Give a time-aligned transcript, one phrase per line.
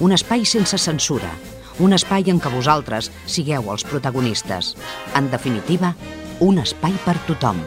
[0.00, 1.30] un espai sense censura,
[1.80, 4.74] un espai en què vosaltres sigueu els protagonistes.
[5.16, 5.94] En definitiva,
[6.44, 7.62] un espai per tothom.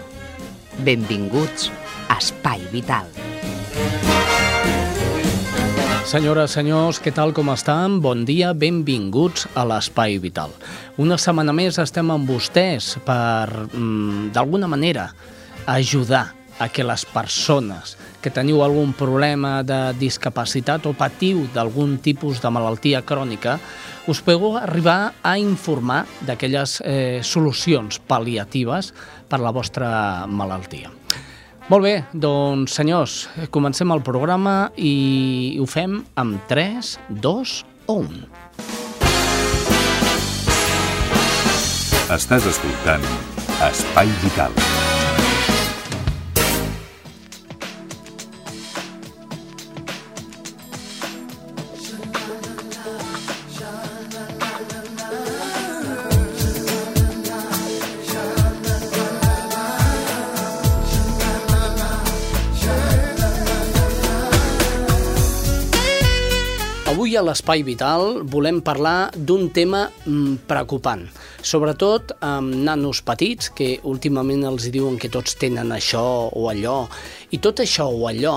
[0.85, 1.71] Benvinguts
[2.07, 3.09] a Espai Vital.
[6.09, 7.99] Senyores, senyors, què tal com estan?
[8.01, 10.49] Bon dia, benvinguts a l'Espai Vital.
[10.97, 15.11] Una setmana més estem amb vostès per, mm, d'alguna manera,
[15.67, 22.41] ajudar a que les persones que teniu algun problema de discapacitat o patiu d'algun tipus
[22.43, 23.57] de malaltia crònica,
[24.07, 28.93] us podeu arribar a informar d'aquelles eh, solucions pal·liatives
[29.29, 30.91] per la vostra malaltia.
[31.69, 38.23] Molt bé, doncs senyors, comencem el programa i ho fem amb 3, 2 o 1.
[42.09, 43.05] Estàs escoltant
[43.69, 44.78] Espai Vital.
[67.09, 71.07] Avui a l'Espai Vital volem parlar d'un tema mm, preocupant,
[71.41, 76.83] sobretot amb nanos petits que últimament els diuen que tots tenen això o allò,
[77.33, 78.35] i tot això o allò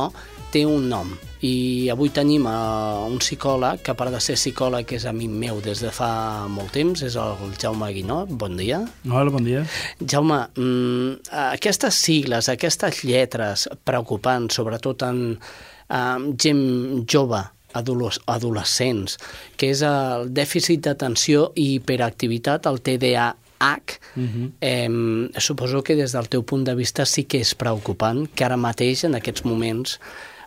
[0.56, 1.12] té un nom.
[1.44, 1.52] I
[1.92, 2.56] avui tenim a
[3.04, 6.72] un psicòleg, que a part de ser psicòleg és amic meu des de fa molt
[6.72, 8.32] temps, és el Jaume Guinot.
[8.32, 8.80] Bon dia.
[9.04, 9.66] Hola, bon dia.
[10.00, 19.18] Jaume, mm, aquestes sigles, aquestes lletres preocupants, sobretot en eh, gent jove, adolescents,
[19.56, 24.50] que és el dèficit d'atenció i hiperactivitat, el TDAH, uh -huh.
[24.60, 28.56] eh, suposo que des del teu punt de vista sí que és preocupant que ara
[28.56, 30.00] mateix, en aquests moments,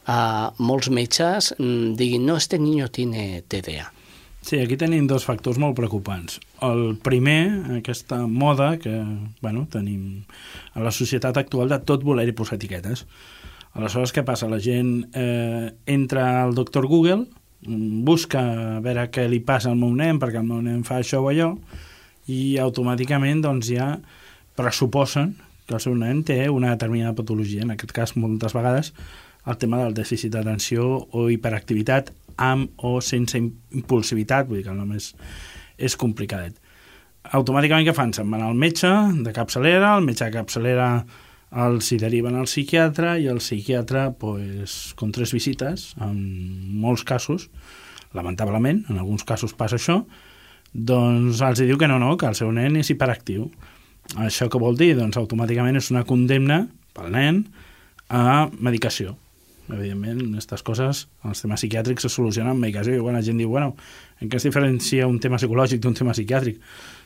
[0.07, 3.91] eh, molts metges mm, diguin no, este niño tiene TDA.
[4.45, 6.35] Sí, aquí tenim dos factors molt preocupants.
[6.61, 8.93] El primer, aquesta moda que
[9.41, 10.21] bueno, tenim
[10.77, 13.07] a la societat actual de tot voler-hi posar etiquetes.
[13.75, 14.47] Aleshores, què passa?
[14.47, 17.25] La gent eh, entra al doctor Google,
[18.07, 18.41] busca
[18.77, 21.27] a veure què li passa al meu nen, perquè el meu nen fa això o
[21.31, 21.49] allò,
[22.31, 23.95] i automàticament doncs, ja
[24.55, 25.33] pressuposen
[25.67, 28.93] que el seu nen té una determinada patologia, en aquest cas moltes vegades
[29.45, 34.79] el tema del dèficit d'atenció o hiperactivitat amb o sense impulsivitat, vull dir que el
[34.79, 35.11] nom és,
[35.77, 36.57] és complicadet.
[37.35, 38.13] Automàticament què fan?
[38.13, 38.89] Se'n van al metge
[39.25, 40.89] de capçalera, el metge de capçalera
[41.55, 46.17] els hi deriven al psiquiatre i el psiquiatre, pues, con tres visites, en
[46.81, 47.49] molts casos,
[48.15, 50.01] lamentablement, en alguns casos passa això,
[50.75, 53.47] doncs els diu que no, no, que el seu nen és hiperactiu.
[54.21, 54.93] Això què vol dir?
[54.99, 57.45] Doncs automàticament és una condemna pel nen
[58.11, 59.15] a medicació.
[59.65, 62.93] Evidentment, aquestes coses, els temes psiquiàtrics se solucionen amb medicació.
[62.93, 63.73] I quan la gent diu, bueno,
[64.21, 66.59] en què es diferencia un tema psicològic d'un tema psiquiàtric?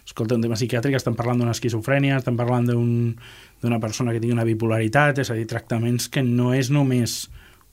[0.04, 4.36] Escolta, un tema psiquiàtric estan parlant d'una esquizofrènia, estan parlant d'una un, persona que tingui
[4.36, 7.22] una bipolaritat, és a dir, tractaments que no és només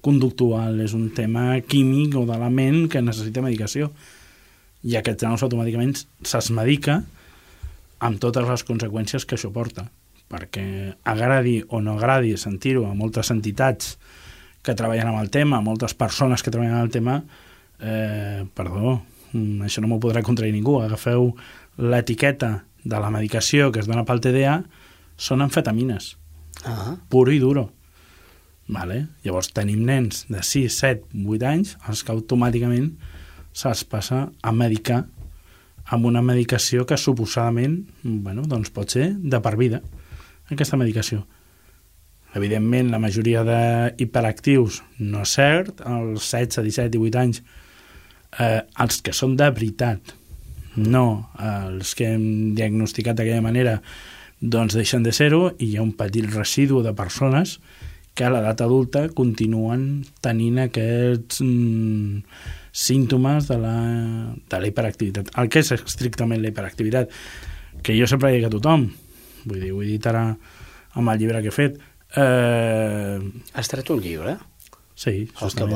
[0.06, 3.90] conductual, és un tema químic o de la ment que necessita medicació.
[4.86, 7.00] I aquest nanos automàticament se'ls medica
[8.06, 9.88] amb totes les conseqüències que això porta.
[10.30, 13.96] Perquè agradi o no agradi sentir-ho a moltes entitats
[14.66, 17.20] que treballen amb el tema, moltes persones que treballen amb el tema,
[17.78, 19.00] eh, perdó,
[19.32, 20.80] mm, això no m'ho podrà contrair ningú.
[20.82, 21.30] Agafeu
[21.78, 24.60] l'etiqueta de la medicació que es dona pel TDA
[25.16, 26.16] són amfetamines,
[26.64, 27.70] Ah, puro i duro.
[28.66, 29.06] Vale?
[29.22, 32.96] Llavors tenim nens de 6, 7, 8 anys els que automàticament
[33.56, 35.04] se'ls passa a medicar
[35.86, 39.82] amb una medicació que suposadament bueno, doncs pot ser de per vida,
[40.50, 41.22] aquesta medicació.
[42.34, 47.42] Evidentment, la majoria d'hiperactius no és cert, els 16, 17 i 8 anys,
[48.40, 50.14] eh, els que són de veritat,
[50.76, 53.78] no els que hem diagnosticat d'aquella manera,
[54.40, 57.56] doncs deixen de ser-ho i hi ha un petit residu de persones
[58.16, 62.22] que a l'edat adulta continuen tenint aquests mm,
[62.72, 63.76] símptomes de la,
[64.48, 65.32] de la hiperactivitat.
[65.40, 67.12] El que és estrictament la hiperactivitat,
[67.84, 68.88] que jo sempre dic a tothom,
[69.44, 70.30] vull dir, ho he dit ara
[70.96, 71.76] amb el llibre que he fet,
[72.16, 73.18] eh,
[73.54, 74.36] has tret un llibre?
[74.96, 75.74] Sí, Oh, justament.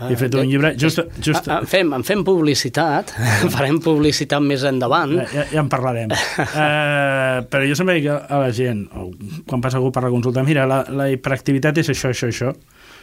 [0.00, 0.08] bo.
[0.08, 0.70] He fet un llibre...
[0.80, 3.10] Just, just, Ah, En fem, en fem publicitat,
[3.54, 5.12] farem publicitat més endavant.
[5.34, 6.08] Ja, ja en parlarem.
[6.10, 9.10] uh, però jo sempre dic a la gent, o
[9.46, 12.54] quan passa algú per la consulta, mira, la, la hiperactivitat és això, això, això,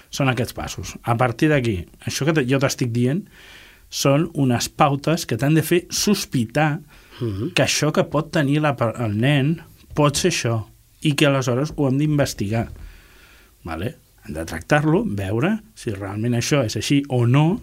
[0.09, 0.95] són aquests passos.
[1.03, 1.77] A partir d'aquí,
[2.09, 3.21] això que jo t'estic dient
[3.91, 6.79] són unes pautes que t'han de fer sospitar
[7.21, 7.51] Mhm.
[7.53, 9.59] que això que pot tenir la, el nen
[9.93, 10.55] pot ser això
[11.01, 12.67] i que aleshores ho hem d'investigar.
[13.67, 13.95] Vale?
[14.25, 17.61] Hem de tractar-lo, veure si realment això és així o no,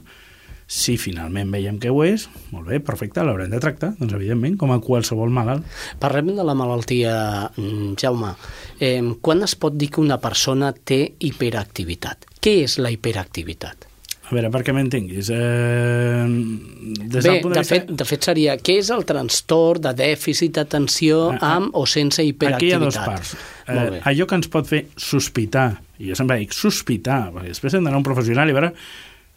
[0.68, 4.74] si finalment veiem que ho és, molt bé, perfecte, l'haurem de tractar, doncs evidentment, com
[4.74, 5.64] a qualsevol malalt.
[6.02, 7.14] Parlem de la malaltia,
[7.56, 8.34] mm, Jaume.
[8.78, 12.28] Eh, quan es pot dir que una persona té hiperactivitat?
[12.38, 13.87] Què és la hiperactivitat?
[14.28, 15.30] A veure, perquè m'entenguis.
[15.32, 16.26] Eh,
[17.08, 17.74] des Bé, punt de, de, vista...
[17.74, 21.52] fet, de fet seria, què és el trastorn de dèficit d'atenció Ah, ah.
[21.56, 22.80] amb o sense Aquí hi hiperactivitat?
[22.80, 23.34] ha dos parts.
[23.68, 27.84] Eh, allò que ens pot fer sospitar, i jo sempre dic sospitar, perquè després hem
[27.88, 28.72] d'anar a un professional i veure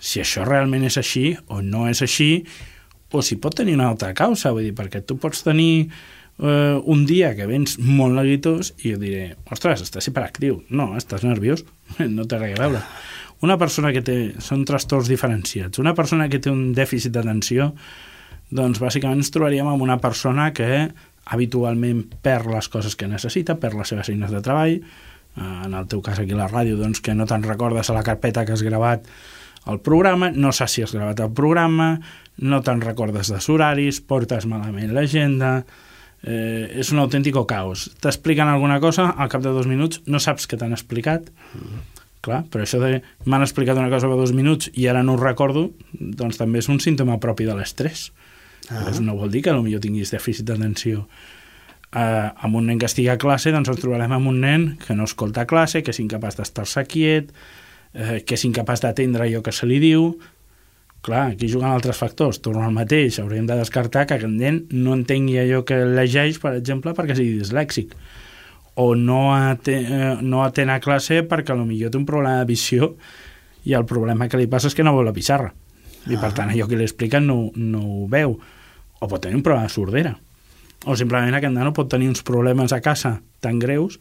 [0.02, 2.32] si això realment és així o no és així,
[3.12, 5.86] o si pot tenir una altra causa, vull dir, perquè tu pots tenir
[6.42, 10.64] eh, un dia que vens molt neguitós i jo diré, ostres, estàs hiperactiu.
[10.70, 11.66] No, estàs nerviós,
[12.16, 12.82] no té res a veure.
[13.42, 14.18] Una persona que té...
[14.44, 15.82] Són trastorns diferenciats.
[15.82, 17.72] Una persona que té un dèficit d'atenció,
[18.52, 20.90] doncs bàsicament ens trobaríem amb una persona que
[21.32, 25.88] habitualment perd les coses que necessita, perd les seves eines de treball, eh, en el
[25.88, 28.54] teu cas aquí a la ràdio, doncs que no te'n recordes a la carpeta que
[28.58, 29.08] has gravat
[29.70, 31.94] el programa, no saps si has gravat el programa,
[32.42, 35.62] no te'n recordes dels horaris, portes malament l'agenda,
[36.24, 37.90] eh, és un autèntic caos.
[38.02, 41.30] T'expliquen alguna cosa, al cap de dos minuts no saps què t'han explicat,
[42.26, 45.22] clar, però això de m'han explicat una cosa fa dos minuts i ara no ho
[45.22, 48.10] recordo, doncs també és un símptoma propi de l'estrès.
[48.70, 48.86] Ah.
[48.86, 51.06] Doncs no vol dir que potser tinguis dèficit d'atenció.
[51.92, 54.96] Uh, amb un nen que estigui a classe, doncs ens trobarem amb un nen que
[54.96, 57.34] no escolta a classe, que és incapaç d'estar-se quiet,
[57.92, 60.14] eh, que és incapaç d'atendre allò que se li diu.
[61.04, 62.40] Clar, aquí juguen altres factors.
[62.46, 66.54] Torno al mateix, hauríem de descartar que aquest nen no entengui allò que llegeix, per
[66.62, 67.98] exemple, perquè sigui dislèxic
[68.76, 72.96] o no, atén, eh, no atén a classe perquè potser té un problema de visió
[73.68, 75.52] i el problema que li passa és que no veu la pissarra.
[76.10, 78.34] I per tant allò que li expliquen no, no ho veu.
[79.02, 80.16] O pot tenir un problema de sordera.
[80.90, 84.00] O simplement aquest nano pot tenir uns problemes a casa tan greus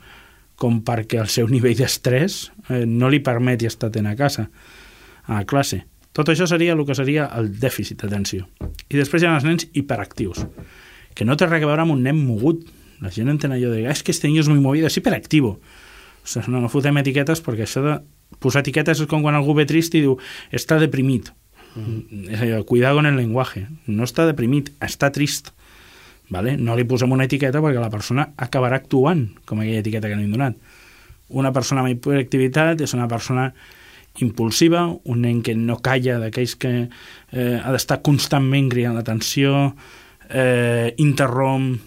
[0.60, 4.48] com perquè el seu nivell d'estrès eh, no li permeti estar atent a casa
[5.28, 5.82] a classe.
[6.16, 8.48] Tot això seria el que seria el dèficit d'atenció.
[8.88, 10.44] I després hi ha els nens hiperactius
[11.14, 12.64] que no té res a veure amb un nen mogut
[13.00, 15.58] la gent entén allò de, és que este niño es muy movido, es hiperactivo.
[16.20, 17.94] O sigui, no, no fotem etiquetes perquè això de
[18.38, 20.18] posar etiquetes és com quan algú ve trist i diu,
[20.52, 21.32] està deprimit.
[21.74, 22.26] Mm.
[22.34, 23.66] És allò, cuidado con el lenguaje.
[23.86, 25.54] No està deprimit, està trist.
[26.30, 26.54] Vale?
[26.60, 30.22] No li posem una etiqueta perquè la persona acabarà actuant com aquella etiqueta que no
[30.22, 30.60] hem donat.
[31.30, 33.50] Una persona amb hiperactivitat és una persona
[34.22, 39.70] impulsiva, un nen que no calla, d'aquells que eh, ha d'estar constantment cridant l'atenció,
[40.28, 41.78] eh, interromp,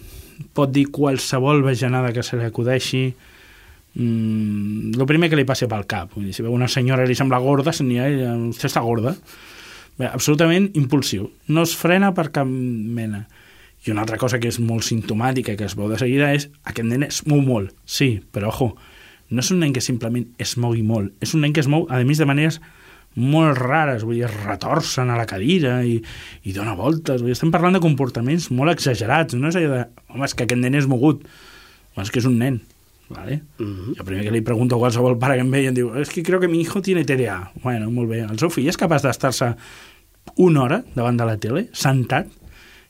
[0.54, 3.04] pot dir qualsevol bajanada que se li acudeixi,
[3.94, 6.14] mm, el primer que li passi pel cap.
[6.14, 8.08] Vull dir, si veu una senyora i li sembla gorda, n'hi ha,
[8.48, 9.14] vostè està gorda.
[9.98, 11.30] Bé, absolutament impulsiu.
[11.48, 13.26] No es frena per cap mena.
[13.86, 16.88] I una altra cosa que és molt simptomàtica, que es veu de seguida, és aquest
[16.88, 17.74] nen es mou molt.
[17.84, 18.72] Sí, però ojo,
[19.30, 21.86] no és un nen que simplement es mogui molt, és un nen que es mou,
[21.90, 22.60] a més, de maneres
[23.20, 25.96] molt rares, vull dir, es retorcen a la cadira i,
[26.42, 29.82] i dona voltes, vull dir, estem parlant de comportaments molt exagerats, no és allò de,
[30.10, 31.22] home, és que aquest nen és mogut,
[31.94, 32.60] home, és que és un nen,
[33.08, 33.42] ¿vale?
[33.58, 33.96] Uh -huh.
[33.98, 36.10] Jo primer que li pregunto a qualsevol pare que em ve i em diu, es
[36.10, 37.52] que creo que mi hijo tiene TDA.
[37.62, 39.54] Bueno, molt bé, el seu fill és capaç d'estar-se
[40.36, 42.26] una hora davant de la tele, sentat,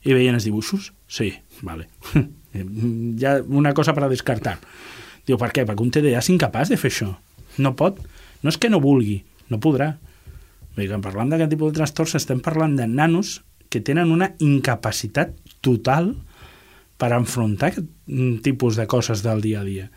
[0.04, 0.92] i veient els dibuixos?
[1.08, 1.32] Sí,
[1.62, 1.88] vale.
[2.54, 4.58] Hi ha una cosa per a descartar.
[5.26, 5.64] Diu, per què?
[5.64, 7.08] Perquè un TDA és incapaç de fer això.
[7.58, 7.98] No pot.
[8.42, 9.94] No és que no vulgui, no podrà.
[10.74, 13.40] Vull dir, quan parlem d'aquest tipus de trastorns estem parlant de nanos
[13.70, 16.12] que tenen una incapacitat total
[16.98, 17.88] per enfrontar aquest
[18.44, 19.88] tipus de coses del dia a dia.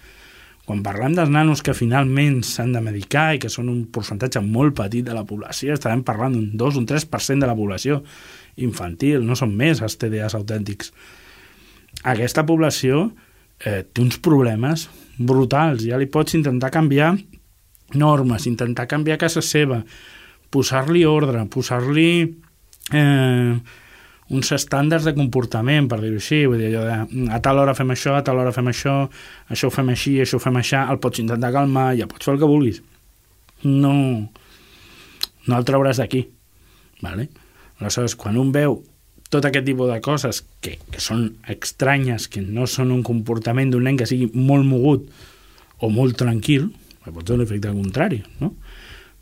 [0.67, 4.75] Quan parlem dels nanos que finalment s'han de medicar i que són un percentatge molt
[4.75, 8.01] petit de la població, estarem parlant d'un 2 un 3% de la població
[8.60, 10.91] infantil, no són més els TDAs autèntics.
[12.03, 13.05] Aquesta població
[13.63, 17.13] eh, té uns problemes brutals, ja li pots intentar canviar
[17.96, 19.86] normes, intentar canviar casa seva,
[20.54, 22.10] posar-li ordre, posar-li
[22.94, 23.54] eh,
[24.27, 27.94] uns estàndards de comportament, per dir-ho així, vull dir, allò de, a tal hora fem
[27.96, 28.98] això, a tal hora fem això,
[29.54, 32.36] això ho fem així, això ho fem així, el pots intentar calmar, ja pots fer
[32.36, 32.82] el que vulguis.
[33.63, 33.94] No,
[35.48, 36.25] no el trauràs d'aquí.
[37.01, 37.30] Vale?
[37.80, 38.82] Aleshores, quan un veu
[39.30, 43.84] tot aquest tipus de coses que, que són estranyes, que no són un comportament d'un
[43.88, 45.08] nen que sigui molt mogut
[45.84, 46.72] o molt tranquil,
[47.08, 48.54] pot ser l'efecte contrari, no?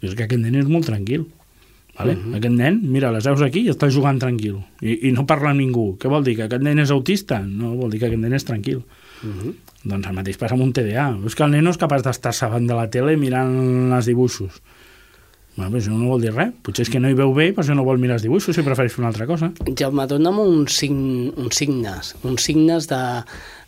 [0.02, 1.25] Dius que aquest nen és molt tranquil.
[1.98, 2.14] Vale?
[2.14, 2.36] Uh -huh.
[2.38, 4.58] Aquest nen, mira, les veus aquí i està jugant tranquil.
[4.82, 5.98] I, I no parla amb ningú.
[5.98, 6.36] Què vol dir?
[6.36, 7.40] Que aquest nen és autista?
[7.40, 8.84] No, vol dir que aquest nen és tranquil.
[9.24, 9.54] Uh -huh.
[9.84, 11.18] Doncs el mateix passa amb un TDA.
[11.25, 14.62] És que el nen no és capaç d'estar-se davant de la tele mirant els dibuixos.
[15.55, 16.50] Bueno, però això no vol dir res.
[16.65, 18.57] Potser és que no hi veu bé i per això no vol mirar els dibuixos
[18.59, 19.53] i prefereix fer una altra cosa.
[19.79, 23.00] Jaume, dona'm uns, sign, uns signes, uns signes de,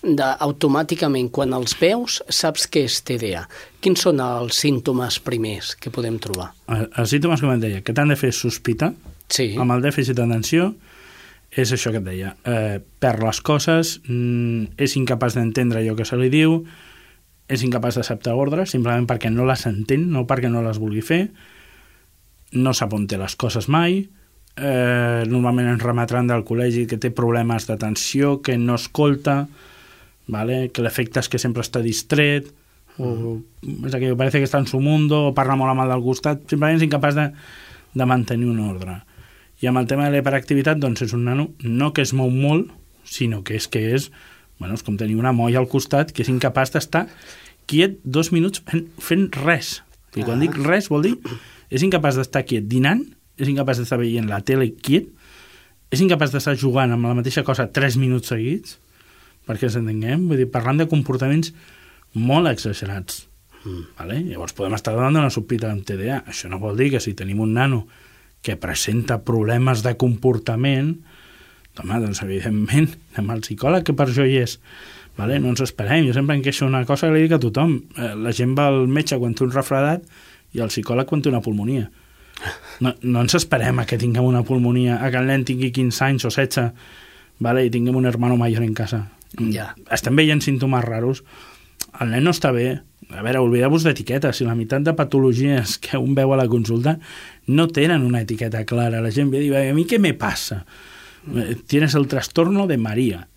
[0.03, 3.45] de, automàticament, quan els veus, saps que és TDA.
[3.79, 6.49] Quins són els símptomes primers que podem trobar?
[6.67, 8.91] El- Els símptomes, com et deia, que t'han de fer sospitar
[9.29, 9.55] Sí.
[9.59, 10.73] amb el dèficit d'atenció
[11.51, 12.35] és això que et deia.
[12.43, 16.65] Eh, perd les coses, mm, és incapaç d'entendre allò que se li diu,
[17.47, 21.29] és incapaç d'acceptar ordres, simplement perquè no les entén, no perquè no les vulgui fer,
[22.51, 24.05] no sap on té les coses mai,
[24.57, 29.47] eh, normalment ens remetran del col·legi que té problemes d'atenció, que no escolta,
[30.27, 30.69] ¿vale?
[30.71, 32.49] que l'efecte és que sempre està distret,
[32.97, 33.37] o
[33.85, 36.79] és aquell, parece que està en su mundo, o parla molt el del costat, simplement
[36.79, 37.27] és incapaç de,
[37.93, 39.01] de mantenir un ordre.
[39.61, 42.29] I amb el tema de la hiperactivitat, doncs és un nano no que es mou
[42.33, 42.71] molt,
[43.05, 44.11] sinó que és que és,
[44.59, 47.07] bueno, és com tenir una molla al costat que és incapaç d'estar
[47.69, 49.81] quiet dos minuts fent, fent res.
[50.15, 50.41] I quan Ah.
[50.41, 51.15] dic res vol dir
[51.69, 53.03] és incapaç d'estar quiet dinant,
[53.37, 55.09] és incapaç d'estar veient la tele quiet,
[55.91, 58.77] és incapaç d'estar jugant amb la mateixa cosa tres minuts seguits,
[59.47, 61.53] perquè ens entenguem, vull dir, parlant de comportaments
[62.17, 63.25] molt exagerats.
[63.63, 63.85] Mm.
[63.99, 64.19] Vale?
[64.27, 66.21] Llavors podem estar davant d'una subpita amb TDA.
[66.27, 67.85] Això no vol dir que si tenim un nano
[68.43, 70.93] que presenta problemes de comportament,
[71.77, 74.57] home, doncs evidentment anem al psicòleg, que per això hi és.
[75.17, 75.39] Vale?
[75.41, 76.05] No ens esperem.
[76.05, 77.79] Jo sempre em queixo una cosa que li dic a tothom.
[77.97, 80.05] Eh, la gent va al metge quan té un refredat
[80.53, 81.89] i al psicòleg quan té una pulmonia.
[82.85, 86.03] No, no ens esperem a que tinguem una pulmonia, a que el nen tingui 15
[86.05, 86.71] anys o 16
[87.39, 87.65] vale?
[87.65, 89.07] i tinguem un hermano mayor en casa.
[89.37, 89.71] Ja.
[89.93, 91.23] Estem veient símptomes raros.
[92.01, 92.67] El nen no està bé.
[93.07, 94.37] A veure, oblideu-vos d'etiquetes.
[94.37, 96.97] Si la meitat de patologies que un veu a la consulta
[97.47, 99.01] no tenen una etiqueta clara.
[99.01, 100.63] La gent ve i diu, a mi què me passa?
[101.33, 103.27] Eh, Tienes el trastorno de María.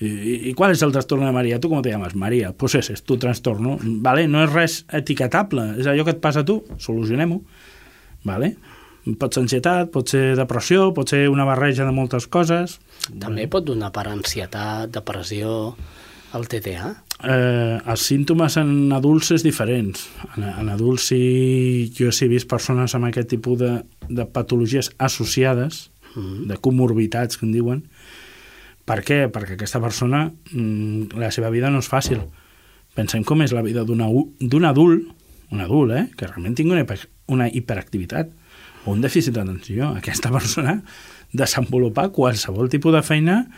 [0.00, 1.60] ¿Y, y cuál es el trastorno de María?
[1.60, 2.14] ¿Tú cómo te llamas?
[2.16, 2.52] María.
[2.52, 3.78] Pues ese es tu trastorno.
[3.82, 4.26] Vale?
[4.28, 5.68] No és res etiquetable.
[5.78, 6.64] És allò que et passa a tu.
[6.82, 7.40] Solucionem-ho.
[8.26, 8.56] Vale?
[9.20, 12.78] Pot ser ansietat, pot ser depressió, pot ser una barreja de moltes coses.
[13.20, 15.74] També pot donar per ansietat, depressió,
[16.34, 16.88] el TDA?
[17.22, 20.08] Eh, els símptomes en adults és diferents.
[20.34, 23.74] En, en adults sí, jo sí he vist persones amb aquest tipus de,
[24.08, 26.44] de patologies associades, Mm.
[26.46, 27.80] de comorbitats, que en diuen.
[28.84, 29.28] Per què?
[29.32, 32.20] Perquè aquesta persona, mm, la seva vida no és fàcil.
[32.94, 35.06] Pensem com és la vida d'un adult,
[35.50, 38.28] un adult, eh, que realment tingui una, hiper- una hiperactivitat
[38.84, 39.94] o un dèficit d'atenció.
[39.96, 40.82] Aquesta persona
[41.32, 43.48] desenvolupar qualsevol tipus de feina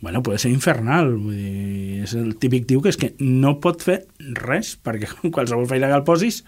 [0.00, 1.16] bueno, pot ser infernal.
[1.16, 5.66] Vull dir, és el típic tio que és que no pot fer res, perquè qualsevol
[5.66, 6.44] feina que el posis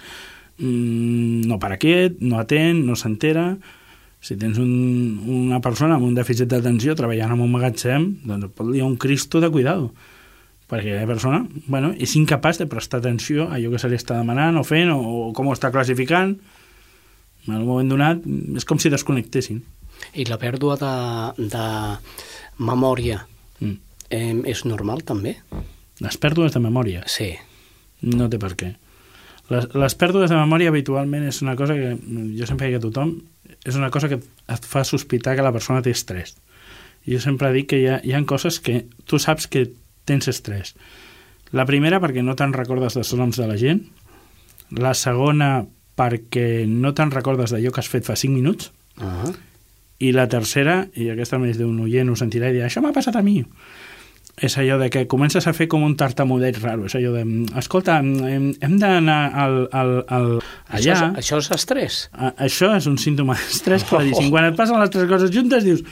[0.58, 3.58] mmm, no para quiet, no atén, no s'entera.
[4.20, 4.70] Si tens un,
[5.32, 9.40] una persona amb un dèficit d'atenció treballant en un magatzem, doncs pot liar un cristo
[9.40, 9.94] de cuidado
[10.70, 14.20] perquè la persona bueno, és incapaç de prestar atenció a allò que se li està
[14.20, 16.36] demanant o fent o, o com ho està classificant
[17.48, 18.22] en un moment donat
[18.60, 19.58] és com si desconnectessin
[20.14, 20.92] I la pèrdua de,
[21.50, 21.64] de
[22.62, 23.24] memòria
[23.58, 23.74] mm.
[24.14, 25.34] eh, és normal, també?
[26.00, 27.32] les pèrdues de memòria Sí.
[28.06, 28.70] no té per què
[29.50, 31.94] les, les pèrdues de memòria habitualment és una cosa que
[32.38, 33.16] jo sempre dic a tothom
[33.66, 36.36] és una cosa que et fa sospitar que la persona té estrès.
[37.08, 39.66] Jo sempre dic que hi ha, hi ha coses que tu saps que
[40.08, 40.74] tens estrès.
[41.52, 43.82] La primera perquè no te'n recordes dels noms de la gent.
[44.78, 45.64] La segona
[45.98, 48.70] perquè no te'n recordes d'allò que has fet fa 5 minuts.
[49.02, 49.32] Ah,
[50.00, 53.18] i la tercera, i aquesta més d'un oient ho sentirà i dirà, això m'ha passat
[53.18, 53.42] a mi
[54.40, 57.24] és allò de que comences a fer com un tartamudeig raro, és allò de,
[57.60, 60.28] escolta, hem, hem d'anar al, al, al,
[60.68, 61.98] això, allà, és, això és estrès?
[62.12, 64.30] a, això és un símptoma d'estrès claríssim.
[64.32, 65.82] Quan et passen les tres coses juntes dius,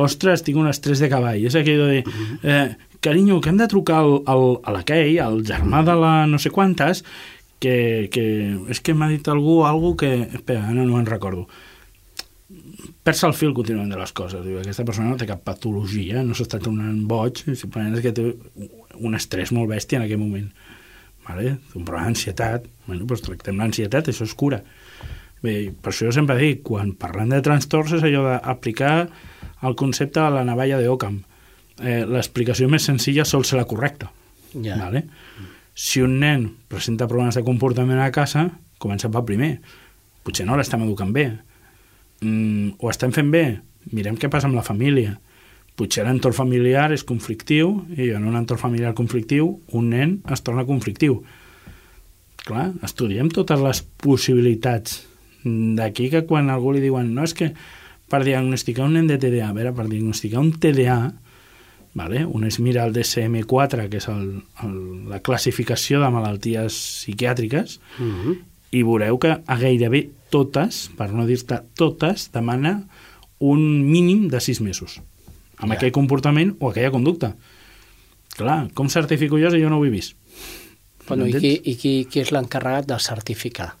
[0.00, 1.44] ostres, tinc un estrès de cavall.
[1.46, 2.68] És aquell de dir, eh,
[3.04, 6.52] carinyo, que hem de trucar al, al, a l'Aquell, al germà de la no sé
[6.54, 7.04] quantes,
[7.60, 8.24] que, que
[8.72, 10.14] és que m'ha dit algú algú que...
[10.40, 11.46] Espera, ara no me'n recordo.
[13.10, 14.38] Perds el fil contínuament de les coses.
[14.46, 18.26] Diu, aquesta persona no té cap patologia, no s'està tornant boig, simplement és que té
[19.02, 20.46] un estrès molt bèstia en aquell moment.
[21.26, 21.56] Vale?
[21.74, 22.68] Un problema d'ansietat.
[22.86, 24.60] Bueno, doncs tractem l'ansietat, això és cura.
[25.42, 28.94] Bé, per això jo sempre dic, quan parlem de trastorns és allò d'aplicar
[29.66, 31.18] el concepte de la navalla d'Ockham.
[31.82, 34.12] Eh, L'explicació més senzilla sol ser la correcta.
[34.54, 34.78] Ja.
[34.84, 35.08] Vale?
[35.74, 39.56] Si un nen presenta problemes de comportament a casa, comença pel primer.
[40.22, 41.32] Potser no l'estem educant bé.
[42.20, 43.44] Mm, ho estem fent bé?
[43.92, 45.18] Mirem què passa amb la família.
[45.76, 50.66] Potser l'entorn familiar és conflictiu i en un entorn familiar conflictiu un nen es torna
[50.68, 51.22] conflictiu.
[52.44, 55.06] Clar, estudiem totes les possibilitats
[55.44, 57.50] D'aquí que quan algú li diuen no, és que
[58.10, 60.98] per diagnosticar un nen de TDA, a veure, per diagnosticar un TDA,
[61.96, 62.24] vale?
[62.26, 64.26] un es mira el DSM-4, que és el,
[64.66, 64.76] el,
[65.10, 68.38] la classificació de malalties psiquiàtriques, Mm -hmm.
[68.70, 72.84] I veureu que a gairebé totes, per no dir-te totes, demana
[73.40, 75.00] un mínim de sis mesos
[75.60, 75.76] amb Ja.
[75.76, 77.34] aquell comportament o aquella conducta.
[78.36, 80.16] Clar, com certifico jo si jo no ho he vist?
[81.08, 83.74] Bueno, i qui, i qui, qui és l'encarregat de certificar?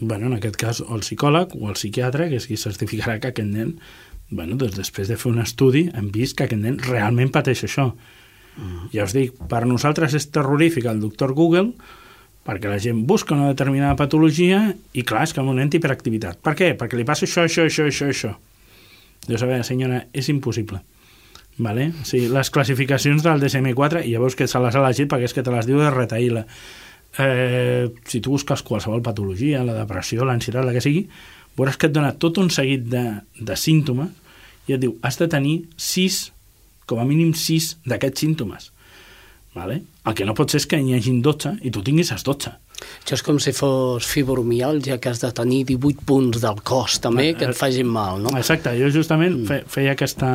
[0.00, 3.48] bueno, en aquest cas, el psicòleg o el psiquiatre, que és qui certificarà que aquest
[3.48, 3.76] nen,
[4.30, 7.92] bueno, doncs després de fer un estudi, hem vist que aquest nen realment pateix això.
[8.56, 8.88] Mm.
[8.92, 11.72] Ja us dic, per nosaltres és terrorífic el doctor Google,
[12.46, 16.40] perquè la gent busca una determinada patologia i, clar, és que el nen té hiperactivitat.
[16.42, 16.72] Per què?
[16.78, 18.32] Perquè li passa això, això, això, això, això.
[19.28, 20.80] Dius, a veure, senyora, és impossible.
[21.62, 21.90] Vale?
[22.08, 25.36] Sigui, les classificacions del DSM-4, i ja veus que se les ha elegit perquè és
[25.36, 26.42] que te les diu de retaïla.
[27.22, 31.04] Eh, si tu busques qualsevol patologia, la depressió, l'ansietat, la que sigui,
[31.58, 33.04] veuràs que et dona tot un seguit de,
[33.38, 34.10] de símptomes
[34.66, 36.30] i et diu, has de tenir sis,
[36.88, 38.71] com a mínim sis d'aquests símptomes.
[39.52, 39.82] Vale?
[40.08, 42.52] El que no pot ser és que n'hi hagin 12 i tu tinguis els 12.
[43.04, 47.28] Això és com si fos fibromialgia, que has de tenir 18 punts del cos, també,
[47.38, 48.32] que et facin mal, no?
[48.40, 50.32] Exacte, jo justament fe, feia aquesta,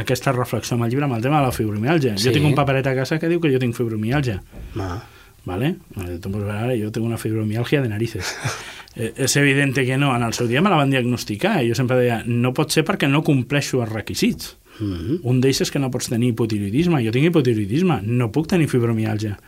[0.00, 2.16] aquesta reflexió amb el llibre amb el tema de la fibromialgia.
[2.16, 2.26] Sí.
[2.26, 4.40] Jo tinc un paperet a casa que diu que jo tinc fibromialgia.
[4.80, 4.96] Ah.
[5.44, 5.76] ¿vale?
[5.96, 8.36] Eh, yo tengo una fibromialgia de narices.
[8.96, 11.78] eh, és evident que no, en el seu dia me la van diagnosticar i jo
[11.78, 14.56] sempre deia, no pot ser perquè no compleixo els requisits.
[14.82, 15.20] Mm -hmm.
[15.22, 17.04] Un d'ells és que no pots tenir hipotiroidisme.
[17.04, 19.38] Jo tinc hipotiroidisme, no puc tenir fibromialgia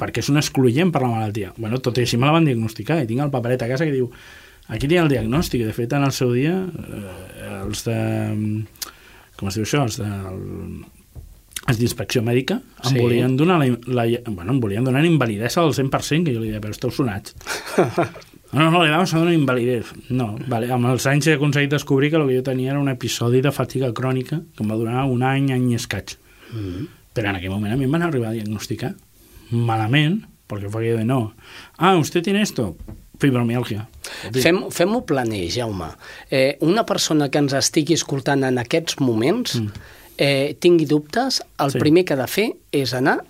[0.00, 1.52] perquè és un excloent per la malaltia.
[1.58, 3.92] Bueno, tot i així me la van diagnosticar i tinc el paperet a casa que
[3.92, 4.10] diu
[4.68, 8.64] aquí hi ha el diagnòstic, de fet en el seu dia eh, els de
[9.36, 10.84] com es diu això, els de el,
[11.68, 12.98] els d'inspecció mèdica em Sí.
[12.98, 16.60] volien donar la, la, bueno, em volien donar invalidesa al 100%, que jo li deia,
[16.60, 17.34] però esteu sonats.
[18.52, 19.94] No, no, li vamos a donar invalidesa.
[20.10, 22.88] No, vale, amb els anys he aconseguit descobrir que el que jo tenia era un
[22.90, 26.16] episodi de fatiga crònica que em va durar un any, any i escaig.
[26.52, 26.88] Mm.
[27.14, 28.94] Però en aquell moment a mi em van arribar a diagnosticar
[29.50, 31.34] malament, perquè fue aquello de no.
[31.78, 32.76] Ah, usted tiene esto,
[33.20, 33.88] fibromialgia.
[34.32, 35.92] Fem- Fem-ho planer, Jaume.
[36.30, 39.68] Eh, una persona que ens estigui escoltant en aquests moments mm.
[40.18, 41.78] eh, tingui dubtes, el Sí.
[41.78, 43.20] primer que ha de fer és anar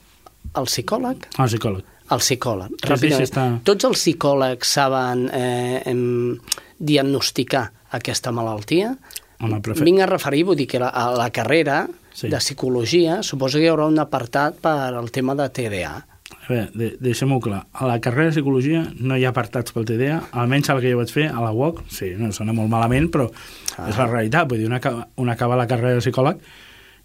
[0.54, 1.84] al psicòleg, Ah, psicòleg.
[2.10, 2.68] Al psicòleg.
[2.74, 3.26] Sí, sí, Ràpidament.
[3.28, 6.38] està- Tots els psicòlegs saben eh, em,
[6.78, 8.94] diagnosticar aquesta malaltia?
[9.40, 12.28] Home, però fe- Vinc a referir, vull dir que la, a la carrera Sí.
[12.28, 15.92] de psicologia suposo que hi haurà un apartat per al tema de TDA.
[16.30, 17.64] A veure, de, deixem-ho clar.
[17.72, 20.98] A la carrera de psicologia no hi ha apartats pel TDA, almenys el que jo
[20.98, 23.30] vaig fer a la UOC, sí, no sona molt malament, però
[23.78, 23.86] ah.
[23.88, 24.48] és la realitat.
[24.50, 26.42] Vull dir, un acaba, un acaba la carrera de psicòleg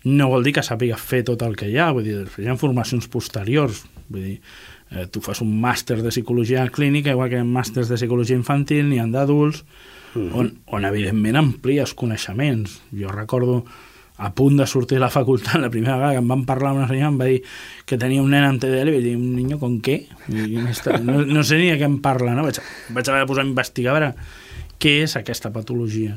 [0.06, 2.58] no vol dir que sàpiga fer tot el que hi ha, vull dir, hi ha
[2.58, 4.36] formacions posteriors, vull dir,
[4.92, 9.02] eh, tu fas un màster de psicologia clínica, igual que màsters de psicologia infantil, n'hi
[9.02, 9.64] ha d'adults,
[10.14, 10.30] mm.
[10.36, 12.80] on, on evidentment amplies coneixements.
[12.94, 13.64] Jo recordo
[14.18, 16.88] a punt de sortir de la facultat, la primera vegada que em van parlar una
[16.88, 17.42] senyora em va dir
[17.86, 19.98] que tenia un nen amb TDL i vaig dir, un niño con què?
[21.04, 22.46] No, no sé ni de què em parla, no?
[22.48, 22.62] Vaig,
[22.96, 24.14] vaig haver de posar a investigar a veure
[24.80, 26.16] què és aquesta patologia.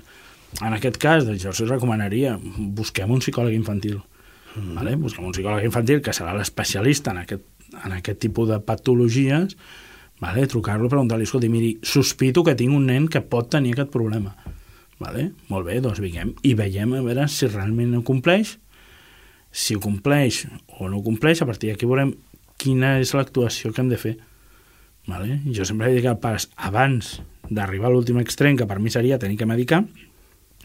[0.65, 3.99] En aquest cas, doncs, jo us recomanaria, busquem un psicòleg infantil.
[4.55, 4.75] Mm.
[4.79, 4.95] Vale?
[5.01, 7.45] Busquem un psicòleg infantil que serà l'especialista en, aquest,
[7.85, 9.57] en aquest tipus de patologies,
[10.23, 10.47] vale?
[10.51, 14.35] trucar-lo i preguntar-li, escolti, miri, sospito que tinc un nen que pot tenir aquest problema.
[14.99, 15.29] Vale?
[15.51, 18.57] Molt bé, doncs vinguem i veiem a veure si realment ho compleix,
[19.55, 20.45] si ho compleix
[20.79, 22.13] o no ho compleix, a partir d'aquí veurem
[22.59, 24.17] quina és l'actuació que hem de fer.
[25.09, 25.39] Vale?
[25.55, 29.21] Jo sempre he dit als pares, abans d'arribar a l'últim extrem, que per mi seria
[29.23, 29.85] tenir que medicar,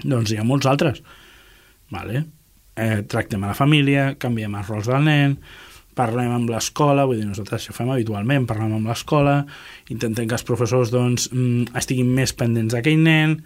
[0.03, 1.03] doncs hi ha molts altres.
[1.93, 2.25] Vale?
[2.75, 5.37] Eh, tractem a la família, canviem els rols del nen,
[5.97, 9.39] parlem amb l'escola, vull dir, nosaltres això fem habitualment, parlem amb l'escola,
[9.93, 13.37] intentem que els professors doncs, mm, estiguin més pendents d'aquell nen,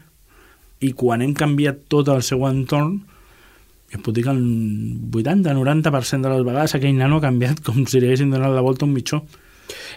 [0.80, 3.00] i quan hem canviat tot el seu entorn,
[3.88, 4.42] jo puc dir que el
[5.16, 8.86] 80-90% de les vegades aquell nano ha canviat com si li haguessin donat la volta
[8.86, 9.22] un mitjó.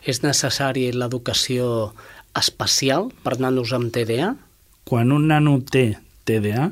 [0.07, 1.91] És necessari l'educació
[2.39, 4.35] especial per nanos amb TDA?
[4.87, 6.71] Quan un nano té TDA,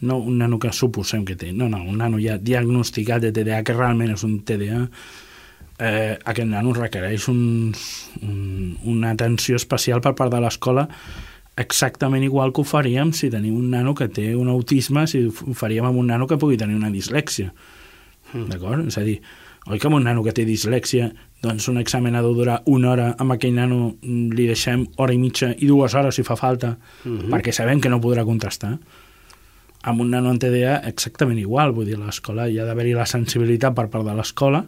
[0.00, 3.62] no un nano que suposem que té, no, no, un nano ja diagnosticat de TDA,
[3.64, 4.84] que realment és un TDA,
[5.78, 7.40] eh, aquest nano requereix un,
[8.22, 10.88] un, una atenció especial per part de l'escola
[11.58, 15.54] exactament igual que ho faríem si tenim un nano que té un autisme, si ho
[15.58, 17.50] faríem amb un nano que pugui tenir una dislèxia.
[18.32, 18.46] Mm.
[18.52, 18.86] D'acord?
[18.86, 19.18] És a dir,
[19.66, 21.10] oi que amb un nano que té dislèxia
[21.42, 25.18] doncs un examen ha de durar una hora, amb aquell nano li deixem hora i
[25.18, 27.30] mitja i dues hores si fa falta, mm -hmm.
[27.30, 28.78] perquè sabem que no podrà contestar.
[29.82, 33.76] Amb un nano en TDA exactament igual, vull dir, l'escola hi ha d'haver-hi la sensibilitat
[33.76, 34.64] per part de l'escola,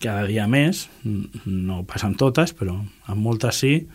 [0.00, 3.86] cada dia més, mm, no passen totes, però en moltes sí,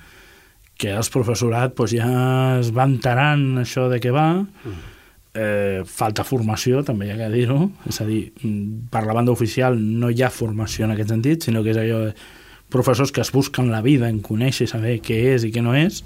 [0.77, 4.43] que el professorat doncs, ja es va enterant això de què va,
[5.33, 9.31] eh, falta formació, també hi ha que dir-ho, és a dir, mm, per la banda
[9.31, 12.15] oficial no hi ha formació en aquest sentit, sinó que és allò de
[12.69, 15.75] professors que es busquen la vida en conèixer i saber què és i què no
[15.75, 16.03] és,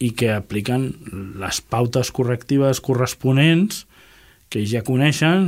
[0.00, 0.90] i que apliquen
[1.40, 3.84] les pautes correctives corresponents
[4.50, 5.44] que ells ja coneixen,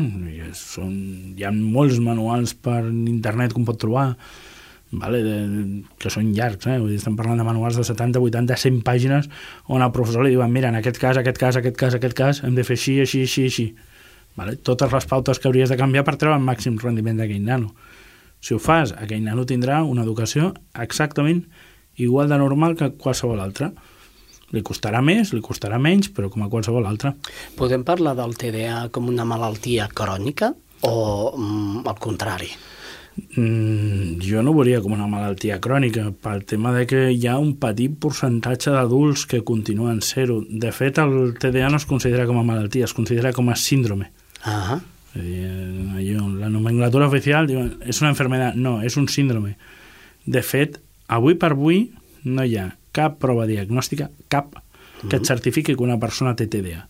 [0.54, 0.92] són,
[1.34, 4.12] hi ha molts manuals per internet que un pot trobar,
[4.92, 5.38] vale, de,
[5.98, 6.76] que són llargs, eh?
[6.78, 9.26] Vull dir, estem parlant de manuals de 70, 80, 100 pàgines
[9.66, 12.42] on el professor li diuen, mira, en aquest cas, aquest cas, aquest cas, aquest cas,
[12.46, 13.66] hem de fer així, així, així, així.
[14.38, 14.54] Vale?
[14.64, 17.72] Totes les pautes que hauries de canviar per treure el màxim rendiment d'aquell nano.
[18.42, 21.44] Si ho fas, aquell nano tindrà una educació exactament
[21.96, 23.72] igual de normal que qualsevol altra.
[24.52, 27.14] Li costarà més, li costarà menys, però com a qualsevol altra.
[27.56, 30.52] Podem parlar del TDA com una malaltia crònica
[30.88, 30.94] o
[31.36, 32.50] mm, al contrari?
[33.36, 37.56] Mm, jo no veuria com una malaltia crònica, pel tema de que hi ha un
[37.60, 40.40] petit percentatge d'adults que continuen ser-ho.
[40.48, 44.12] De fet, el TDA no es considera com a malaltia, es considera com a síndrome.
[44.44, 44.80] Ah
[45.14, 49.56] a dir, eh, la nomenclatura oficial diuen, és una enfermedad, no, és un síndrome.
[50.24, 51.90] De fet, avui per avui
[52.24, 54.54] no hi ha cap prova diagnòstica, cap,
[55.08, 56.86] que et certifiqui que una persona té TDA.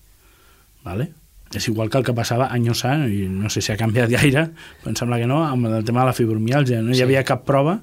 [0.84, 1.12] Vale?
[1.54, 4.46] És igual que el que passava anys a, i no sé si ha canviat gaire,
[4.82, 6.80] però em sembla que no, amb el tema de la fibromialgia.
[6.82, 7.02] No hi Sí.
[7.04, 7.82] havia cap prova,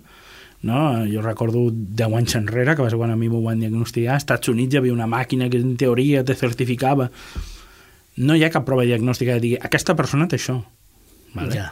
[0.62, 1.06] no?
[1.08, 4.24] jo recordo 10 anys enrere, que va ser quan a mi m'ho van diagnosticar, als
[4.26, 7.10] Estats Units hi havia una màquina que en teoria te certificava.
[8.18, 10.58] No hi ha cap prova diagnòstica que digui aquesta persona té això.
[11.36, 11.54] Vale?
[11.56, 11.70] Ja.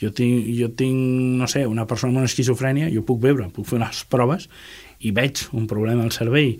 [0.00, 0.96] Jo tinc, jo tinc,
[1.36, 4.46] no sé, una persona amb una esquizofrènia, jo puc veure, puc fer unes proves
[5.00, 6.58] i veig un problema al cervell.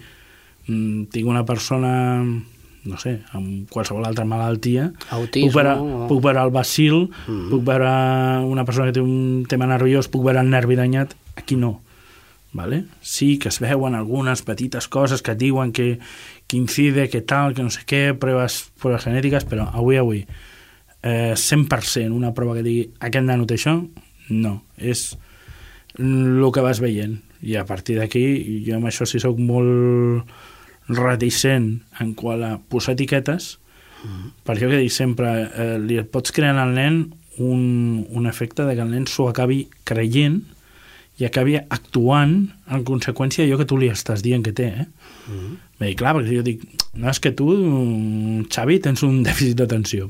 [0.66, 2.22] Mm, tinc una persona,
[2.84, 7.50] no sé, amb qualsevol altra malaltia, Autisme, puc veure, o- puc veure el bacil, Mm.
[7.50, 7.90] puc veure
[8.46, 11.82] una persona que té un tema nerviós, puc veure el nervi danyat, aquí no.
[12.52, 12.84] ¿vale?
[13.00, 16.00] Sí que es veuen algunes petites coses que diuen que,
[16.48, 20.26] que incide, que tal, que no sé què, proves, proves genètiques, però avui, avui,
[21.04, 23.76] eh, 100% una prova que digui aquest nano té això,
[24.30, 24.64] no.
[24.76, 25.16] És
[25.96, 27.20] el que vas veient.
[27.42, 28.24] I a partir d'aquí,
[28.66, 30.28] jo amb això sí sóc molt
[30.90, 33.56] reticent en qual a posar etiquetes,
[34.44, 37.02] per això que dic sempre, eh, li pots crear al nen
[37.38, 40.40] un, un efecte de que el nen s'ho acabi creient
[41.20, 42.34] i acabi actuant
[42.72, 44.86] en conseqüència d'allò que tu li estàs dient que té, eh?
[45.28, 45.58] Mm.
[45.80, 46.64] Bé, clar, perquè jo dic,
[47.00, 47.48] no és que tu,
[48.52, 50.08] Xavi, tens un dèficit d'atenció.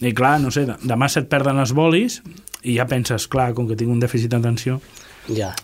[0.00, 2.20] I clar, no sé, demà se't perden els bolis
[2.62, 4.78] i ja penses, clar, com que tinc un dèficit d'atenció,
[5.28, 5.54] Ja.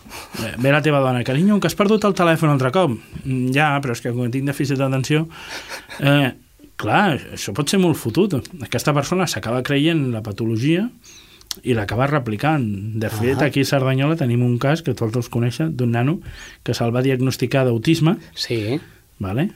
[0.59, 2.91] ve la teva dona, carinyo, que has perdut el telèfon altre cop.
[3.23, 5.27] "Mm, Ja, però és que que tinc dèficit d'atenció...
[5.99, 6.31] Eh,
[6.77, 8.35] clar, això pot ser molt fotut.
[8.61, 10.89] Aquesta persona s'acaba creient la patologia
[11.63, 12.63] i l'acaba replicant.
[12.99, 13.45] De fet, Ah.
[13.45, 16.19] aquí a Cerdanyola tenim un cas que tots els coneixen, d'un nano
[16.63, 18.79] que se'l va diagnosticar d'autisme Sí.
[19.19, 19.49] vale?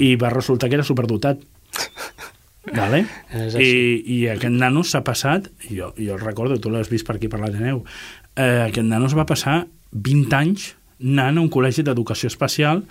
[0.00, 1.38] i va resultar que era superdotat.
[2.74, 3.06] Vale?
[3.58, 4.02] I.
[4.04, 7.38] I aquest nano s'ha passat, jo, jo el recordo, tu l'has vist per aquí per
[7.40, 7.84] l'Ateneu,
[8.36, 12.84] eh, aquest nano es va passar 20 anys anant a un col·legi d'educació especial,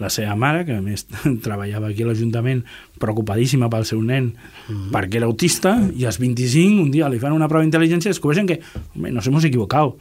[0.00, 1.04] la seva mare, que a més
[1.44, 2.64] treballava aquí a l'Ajuntament
[2.98, 4.32] preocupadíssima pel seu nen
[4.64, 4.88] Mm.
[4.94, 8.46] perquè era autista, i als 25 un dia li fan una prova d'intel·ligència i descobreixen
[8.48, 8.60] que,
[8.96, 9.98] home, nos hemos equivocado.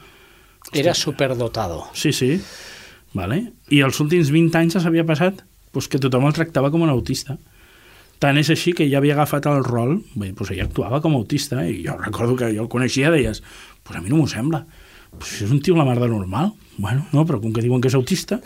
[0.72, 1.84] Era superdotado.
[1.94, 2.40] Sí, sí.
[3.14, 3.52] Vale?
[3.70, 5.44] I els últims 20 anys s'havia passat
[5.76, 7.36] pues, que tothom el tractava com un autista.
[8.24, 11.20] Tant és així que ja havia agafat el rol, bé, pues, ella actuava com a
[11.20, 13.44] autista, i jo recordo que jo el coneixia, deies,
[13.84, 14.64] pues a mi no m'ho sembla.
[15.14, 16.54] Pues és un tio la mar de normal.
[16.78, 18.42] Bueno, no, però com que diuen que és autista...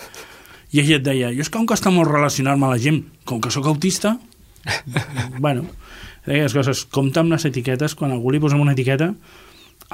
[0.67, 3.39] I ella et deia, jo és que em costa molt relacionar-me amb la gent, com
[3.39, 4.17] que sóc autista...
[5.39, 5.63] bueno,
[6.25, 9.13] d'aquelles coses, compta amb les etiquetes, quan algú li posem una etiqueta,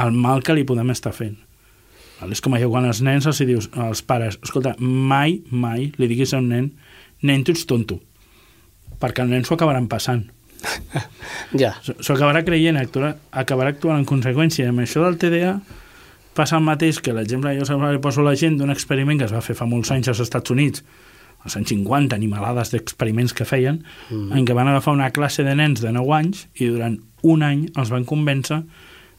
[0.01, 1.35] el mal que li podem estar fent.
[2.23, 6.33] És com allò quan els nens els dius als pares, escolta, mai, mai li diguis
[6.33, 6.71] a un nen,
[7.21, 7.99] nen, tu ets tonto,
[8.97, 10.25] perquè el nen s'ho acabaran passant.
[11.53, 11.75] Ja.
[11.83, 14.69] S'ho acabarà creient, actuarà, acabarà actuant en conseqüència.
[14.71, 15.53] Amb això del TDA
[16.33, 19.27] passa el mateix que l'exemple, jo sempre li poso a la gent d'un experiment que
[19.27, 20.81] es va fer fa molts anys als Estats Units,
[21.43, 24.31] als anys 50, animalades d'experiments que feien, mm.
[24.33, 27.67] en què van agafar una classe de nens de 9 anys i durant un any
[27.77, 28.63] els van convèncer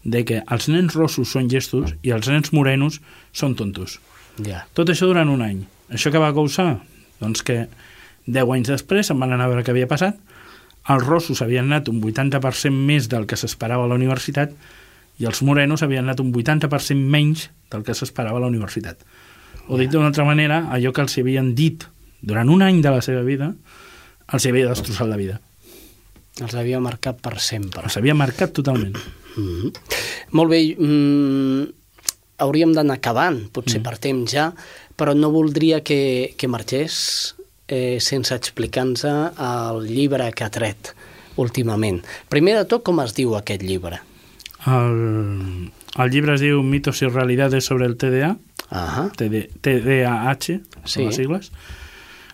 [0.04, 3.00] de que els nens rossos són llestos i els nens morenos
[3.32, 4.00] són tontos.
[4.44, 4.64] Ja.
[4.76, 5.62] Tot això durant un any.
[5.94, 6.80] Això que va causar?
[7.22, 7.64] Doncs que
[8.26, 10.18] 10 anys després se'n van anar a veure què havia passat,
[10.88, 14.52] els rossos havien anat un 80% més del que s'esperava a la universitat
[15.18, 18.98] i els morenos havien anat un 80% menys del que s'esperava a la universitat.
[19.68, 21.86] O dit d'una altra manera, allò que els havien dit
[22.20, 23.52] durant un any de la seva vida,
[24.32, 25.38] els havia destrossat la vida.
[26.42, 27.84] Els havia marcat per sempre.
[27.86, 28.96] Els havia marcat totalment.
[29.36, 29.72] Mm -hmm.
[30.32, 31.68] Molt bé, mm,
[32.38, 33.84] hauríem d'anar acabant, potser mm.
[33.84, 34.52] per temps ja,
[34.96, 37.33] però no voldria que, que marxés
[37.68, 40.94] eh, sense explicar-nos el llibre que ha tret
[41.36, 42.02] últimament.
[42.28, 44.00] Primer de tot, com es diu aquest llibre?
[44.66, 48.36] El, el llibre es diu Mitos y realidades sobre el TDA,
[48.70, 50.60] Ah TD, TDAH, Sí.
[50.84, 51.04] sí.
[51.04, 51.52] les sigles.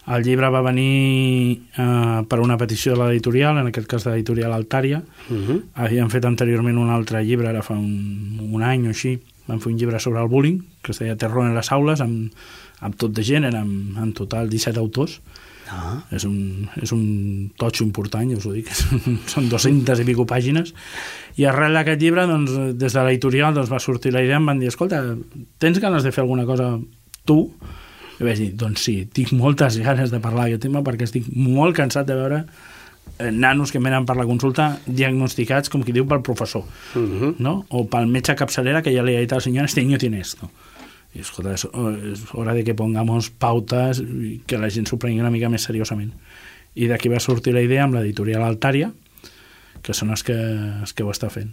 [0.06, 4.52] El llibre va venir eh, per una petició de l'editorial, en aquest cas de l'editorial
[4.52, 5.02] Altària.
[5.28, 5.62] uh -huh.
[5.74, 9.72] Havíem fet anteriorment un altre llibre, ara fa un, un any o així, vam fer
[9.72, 12.32] un llibre sobre el bullying, que es deia Terror en les aules, amb,
[12.80, 15.20] amb tot de gent, eren en total 17 autors.
[15.70, 16.00] ah.
[16.10, 18.70] És un, és un totxo important, ja us ho dic,
[19.32, 20.72] són 200 i pico pàgines,
[21.36, 24.58] i arrel d'aquest llibre, doncs, des de l'editorial doncs, va sortir la idea, em van
[24.58, 25.04] dir, escolta,
[25.58, 26.72] tens ganes de fer alguna cosa
[27.24, 27.52] tu?
[28.20, 31.76] I vaig dir, doncs sí, tinc moltes ganes de parlar d'aquest tema perquè estic molt
[31.78, 32.40] cansat de veure
[33.18, 36.64] eh, nanos que venen per la consulta diagnosticats, com qui diu, pel professor,
[36.94, 37.34] Uh -huh.
[37.38, 37.64] ¿no?
[37.70, 40.50] O pel metge capçalera que ya le ha dit al señor, este niño tiene esto.
[41.14, 45.20] Y escolta, es, es hora de que pongamos pautas i que la gent s'ho prengui
[45.20, 46.12] una mica més seriosament.
[46.78, 48.92] I d'aquí va sortir la idea amb l'editorial Altària,
[49.82, 51.50] que són els que, els que ho està fent.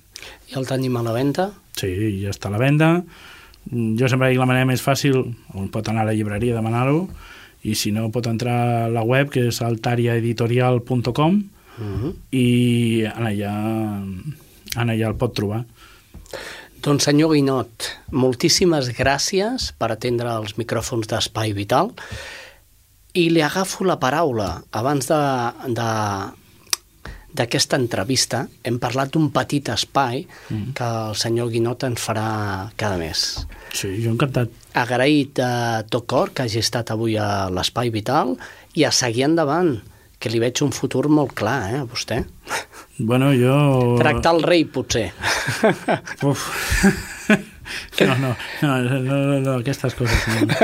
[0.52, 1.50] I el tenim a la venda?
[1.80, 1.90] Sí,
[2.22, 2.92] ja està a la venda.
[3.72, 5.24] Jo sempre dic la manera més fàcil,
[5.58, 7.08] on pot anar a la llibreria a demanar-ho,
[7.66, 11.46] i si no pot entrar a la web, que és altariaeditorial.com,
[11.78, 12.14] Uh -huh.
[12.32, 13.54] i en allà,
[14.82, 15.66] en allà el pot trobar.
[16.88, 17.84] Doncs senyor Guinot,
[18.16, 21.90] moltíssimes gràcies per atendre els micròfons d'Espai Vital
[23.12, 24.62] i li agafo la paraula.
[24.72, 25.18] Abans de,
[25.76, 25.88] de,
[27.42, 30.72] d'aquesta entrevista hem parlat d'un petit espai mm.
[30.80, 32.30] que el senyor Guinot ens farà
[32.80, 33.26] cada mes.
[33.76, 34.56] Sí, jo encantat.
[34.72, 35.52] Agraït de
[35.92, 38.38] tot cor que hagi estat avui a l'Espai Vital
[38.80, 39.76] i a seguir endavant,
[40.20, 42.24] que li veig un futur molt clar, eh, a vostè.
[42.98, 43.96] Bueno, jo...
[44.00, 45.12] Tractar el rei, potser.
[46.24, 46.48] Uf.
[48.00, 48.30] No, no,
[48.62, 50.56] no, no, no, no aquestes coses no.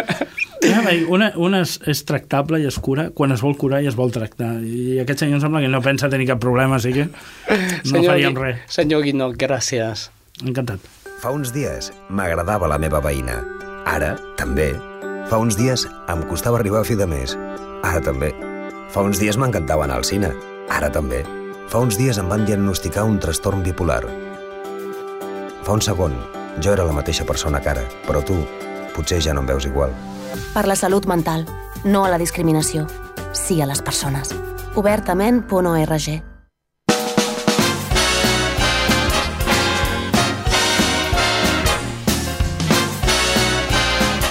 [1.11, 4.13] Una, una és, és tractable i es cura quan es vol curar i es vol
[4.15, 4.53] tractar.
[4.63, 7.09] I aquest senyor em sembla que no pensa tenir cap problema, així que
[7.91, 8.63] no faríem Gui- res.
[8.71, 10.07] Senyor Guinot, gràcies.
[10.47, 10.79] Encantat.
[11.19, 13.41] Fa uns dies m'agradava la meva veïna.
[13.83, 14.71] Ara, també.
[15.27, 17.35] Fa uns dies em costava arribar a fi de mes.
[17.83, 18.31] Ara també.
[18.93, 20.29] Fa uns dies m'encantava anar al cine.
[20.69, 21.23] Ara també.
[21.71, 24.03] Fa uns dies em van diagnosticar un trastorn bipolar.
[25.65, 26.13] Fa un segon,
[26.61, 28.37] jo era la mateixa persona que ara, però tu
[28.93, 29.95] potser ja no em veus igual.
[30.53, 31.47] Per la salut mental,
[31.83, 32.85] no a la discriminació.
[33.33, 34.29] Sí a les persones.
[34.75, 36.21] Obertament.org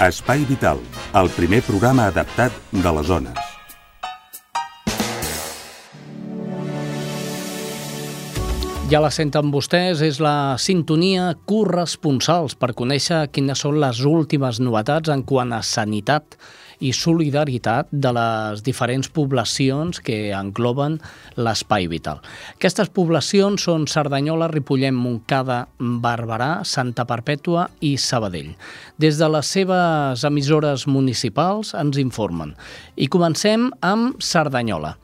[0.03, 0.79] Espai Vital,
[1.14, 3.51] el primer programa adaptat de les zones.
[8.92, 15.09] Ja la senten vostès, és la sintonia corresponsals per conèixer quines són les últimes novetats
[15.09, 16.35] en quant a sanitat
[16.85, 20.98] i solidaritat de les diferents poblacions que engloben
[21.40, 22.20] l'espai vital.
[22.59, 28.50] Aquestes poblacions són Cerdanyola, Ripollet, Montcada, Barberà, Santa Perpètua i Sabadell.
[29.00, 32.52] Des de les seves emissores municipals ens informen.
[33.00, 34.98] I comencem amb Cerdanyola.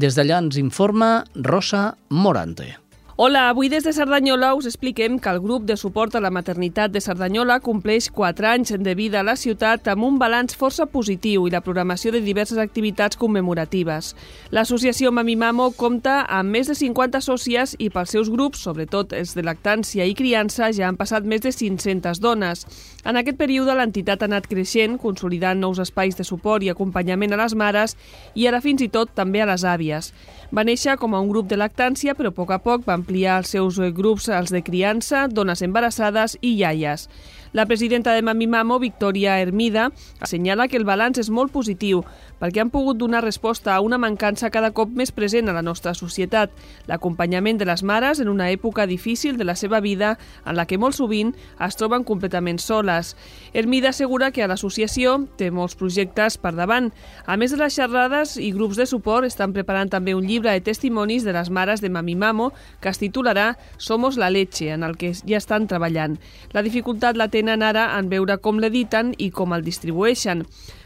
[0.00, 2.83] Des d'allà ens informa Rosa Morante.
[3.16, 6.90] Hola, avui des de Cerdanyola us expliquem que el grup de suport a la maternitat
[6.90, 11.46] de Cerdanyola compleix 4 anys de vida a la ciutat amb un balanç força positiu
[11.46, 14.16] i la programació de diverses activitats commemoratives.
[14.50, 19.36] L'associació Mami Mamo compta amb més de 50 sòcies i pels seus grups, sobretot els
[19.38, 22.66] de lactància i criança, ja han passat més de 500 dones.
[23.06, 27.38] En aquest període l'entitat ha anat creixent, consolidant nous espais de suport i acompanyament a
[27.44, 27.94] les mares
[28.34, 30.10] i ara fins i tot també a les àvies.
[30.50, 33.38] Va néixer com a un grup de lactància, però a poc a poc va ampliar
[33.42, 37.08] els seus eh, grups als de criança, dones embarassades i iaies.
[37.54, 42.00] La presidenta de Mami Mamo, Victoria Hermida, assenyala que el balanç és molt positiu
[42.40, 45.92] perquè han pogut donar resposta a una mancança cada cop més present a la nostra
[45.94, 46.50] societat,
[46.90, 50.80] l'acompanyament de les mares en una època difícil de la seva vida en la que
[50.82, 51.30] molt sovint
[51.62, 53.14] es troben completament soles.
[53.54, 56.90] Hermida assegura que a l'associació té molts projectes per davant.
[57.24, 60.64] A més de les xerrades i grups de suport, estan preparant també un llibre de
[60.66, 62.50] testimonis de les mares de Mami Mamo
[62.82, 66.18] que es titularà Somos la leche, en el que ja estan treballant.
[66.50, 70.44] La dificultat la tenen ara en veure com l'editen i com el distribueixen.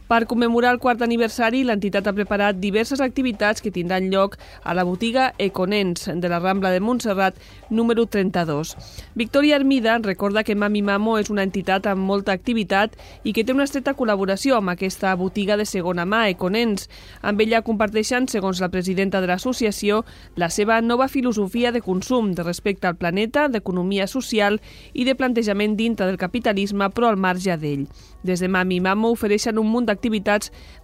[0.08, 4.86] Per commemorar el quart aniversari, l'entitat ha preparat diverses activitats que tindran lloc a la
[4.88, 7.36] botiga Econens de la Rambla de Montserrat,
[7.68, 8.72] número 32.
[9.14, 13.52] Victòria Armida recorda que Mami Mamo és una entitat amb molta activitat i que té
[13.52, 16.88] una estreta col·laboració amb aquesta botiga de segona mà, Econens.
[17.20, 22.48] Amb ella comparteixen, segons la presidenta de l'associació, la seva nova filosofia de consum, de
[22.48, 24.56] respecte al planeta, d'economia social
[24.94, 27.84] i de plantejament dintre del capitalisme, però al marge d'ell.
[28.24, 29.97] Des de Mami Mamo ofereixen un munt d'activitats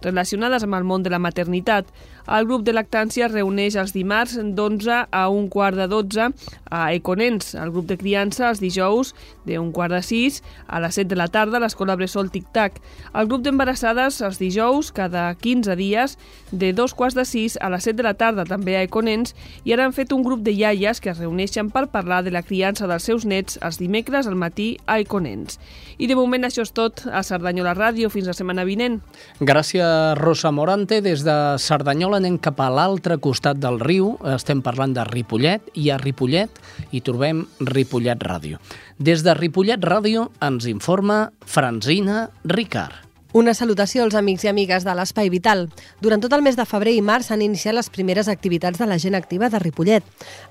[0.01, 1.87] relacionades amb el món de la maternitat.
[2.25, 6.31] El grup de lactància es reuneix els dimarts d'11 a un quart de 12
[6.73, 7.53] a Econens.
[7.53, 9.13] El grup de criança els dijous
[9.45, 12.49] de un quart de 6 a les 7 de la tarda a l'escola Bressol Tic
[12.51, 12.81] Tac.
[13.13, 16.17] El grup d'embarassades els dijous cada 15 dies
[16.51, 19.73] de dos quarts de 6 a les 7 de la tarda també a Econens i
[19.73, 22.89] ara han fet un grup de iaies que es reuneixen per parlar de la criança
[22.89, 25.59] dels seus nets els dimecres al matí a Econens.
[25.97, 28.09] I de moment això és tot a Cerdanyola Ràdio.
[28.09, 29.01] Fins la setmana vinent.
[29.39, 31.01] Gràcies, Rosa Morante.
[31.03, 34.13] Des de Cerdanyola anem cap a l'altre costat del riu.
[34.35, 38.61] Estem parlant de Ripollet i a Ripollet hi trobem Ripollet Ràdio.
[38.97, 43.04] Des de Ripollet Ràdio ens informa Franzina Ricard.
[43.35, 45.65] Una salutació als amics i amigues de l'Espai Vital.
[45.99, 48.95] Durant tot el mes de febrer i març s'han iniciat les primeres activitats de la
[48.95, 50.05] gent activa de Ripollet.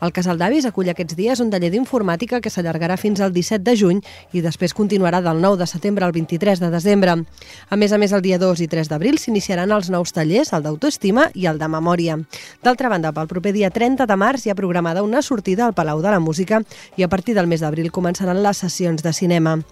[0.05, 3.75] El Casal d'Avis acull aquests dies un taller d'informàtica que s'allargarà fins al 17 de
[3.81, 4.03] juny
[4.37, 7.15] i després continuarà del 9 de setembre al 23 de desembre.
[7.71, 10.69] A més a més, el dia 2 i 3 d'abril s'iniciaran els nous tallers, el
[10.69, 12.19] d'autoestima i el de memòria.
[12.61, 16.05] D'altra banda, pel proper dia 30 de març hi ha programada una sortida al Palau
[16.05, 16.61] de la Música
[16.99, 19.63] i a partir del mes d'abril començaran les sessions de cinema.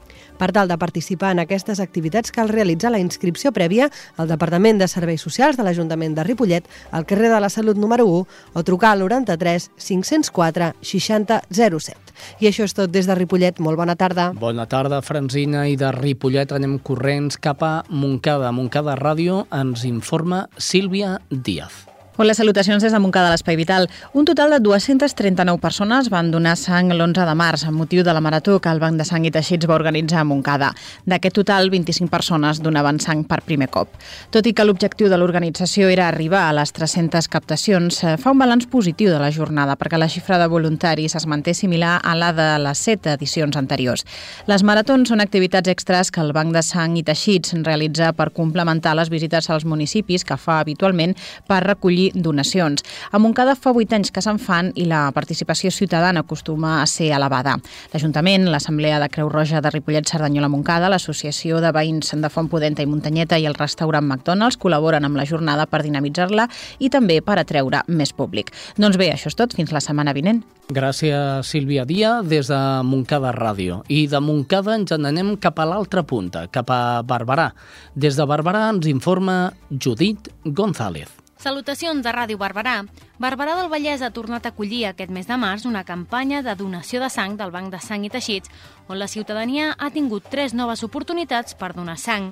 [0.42, 3.86] Per tal de participar en aquestes activitats cal realitzar la inscripció prèvia
[4.18, 8.08] al Departament de Serveis Socials de l'Ajuntament de Ripollet, al carrer de la Salut número
[8.10, 8.24] 1,
[8.58, 11.94] o trucar al 93 504 60 07.
[12.42, 13.62] I això és tot des de Ripollet.
[13.62, 14.32] Molt bona tarda.
[14.34, 15.68] Bona tarda, Franzina.
[15.70, 18.50] I de Ripollet anem corrents cap a Montcada.
[18.50, 21.91] Montcada Ràdio ens informa Sílvia Díaz.
[22.18, 23.86] Hola, salutacions des de Montcada de l'Espai Vital.
[24.12, 28.20] Un total de 239 persones van donar sang l'11 de març amb motiu de la
[28.20, 30.68] marató que el Banc de Sang i Teixits va organitzar a Montcada.
[31.08, 33.96] D'aquest total, 25 persones donaven sang per primer cop.
[34.30, 38.44] Tot i que l'objectiu de l'organització era arribar a les 300 captacions, eh, fa un
[38.44, 42.34] balanç positiu de la jornada perquè la xifra de voluntaris es manté similar a la
[42.34, 44.04] de les 7 edicions anteriors.
[44.46, 48.94] Les maratons són activitats extras que el Banc de Sang i Teixits realitza per complementar
[49.00, 51.16] les visites als municipis que fa habitualment
[51.48, 52.82] per recollir donacions.
[53.10, 57.12] A Montcada fa 8 anys que se'n fan i la participació ciutadana acostuma a ser
[57.14, 57.58] elevada.
[57.92, 62.82] L'Ajuntament, l'Assemblea de Creu Roja de Ripollet Cerdanyola Montcada, l'Associació de Veïns de Font Pudenta
[62.82, 66.48] i Muntanyeta i el restaurant McDonald's col·laboren amb la jornada per dinamitzar-la
[66.80, 68.50] i també per atreure més públic.
[68.76, 69.54] Doncs bé, això és tot.
[69.56, 70.42] Fins la setmana vinent.
[70.72, 73.82] Gràcies, Sílvia Dia, des de Montcada Ràdio.
[73.92, 77.50] I de Montcada ens n'anem cap a l'altra punta, cap a Barberà.
[77.94, 81.21] Des de Barberà ens informa Judit González.
[81.42, 82.84] Salutacions de Ràdio Barberà.
[83.18, 87.00] Barberà del Vallès ha tornat a acollir aquest mes de març una campanya de donació
[87.02, 88.50] de sang del Banc de Sang i Teixits,
[88.86, 92.30] on la ciutadania ha tingut tres noves oportunitats per donar sang.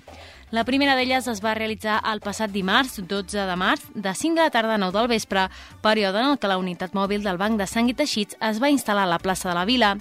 [0.54, 4.46] La primera d'elles es va realitzar el passat dimarts, 12 de març, de 5 de
[4.46, 5.48] la tarda a 9 del vespre,
[5.82, 8.70] període en el que la unitat mòbil del Banc de Sang i Teixits es va
[8.70, 9.96] instal·lar a la plaça de la Vila.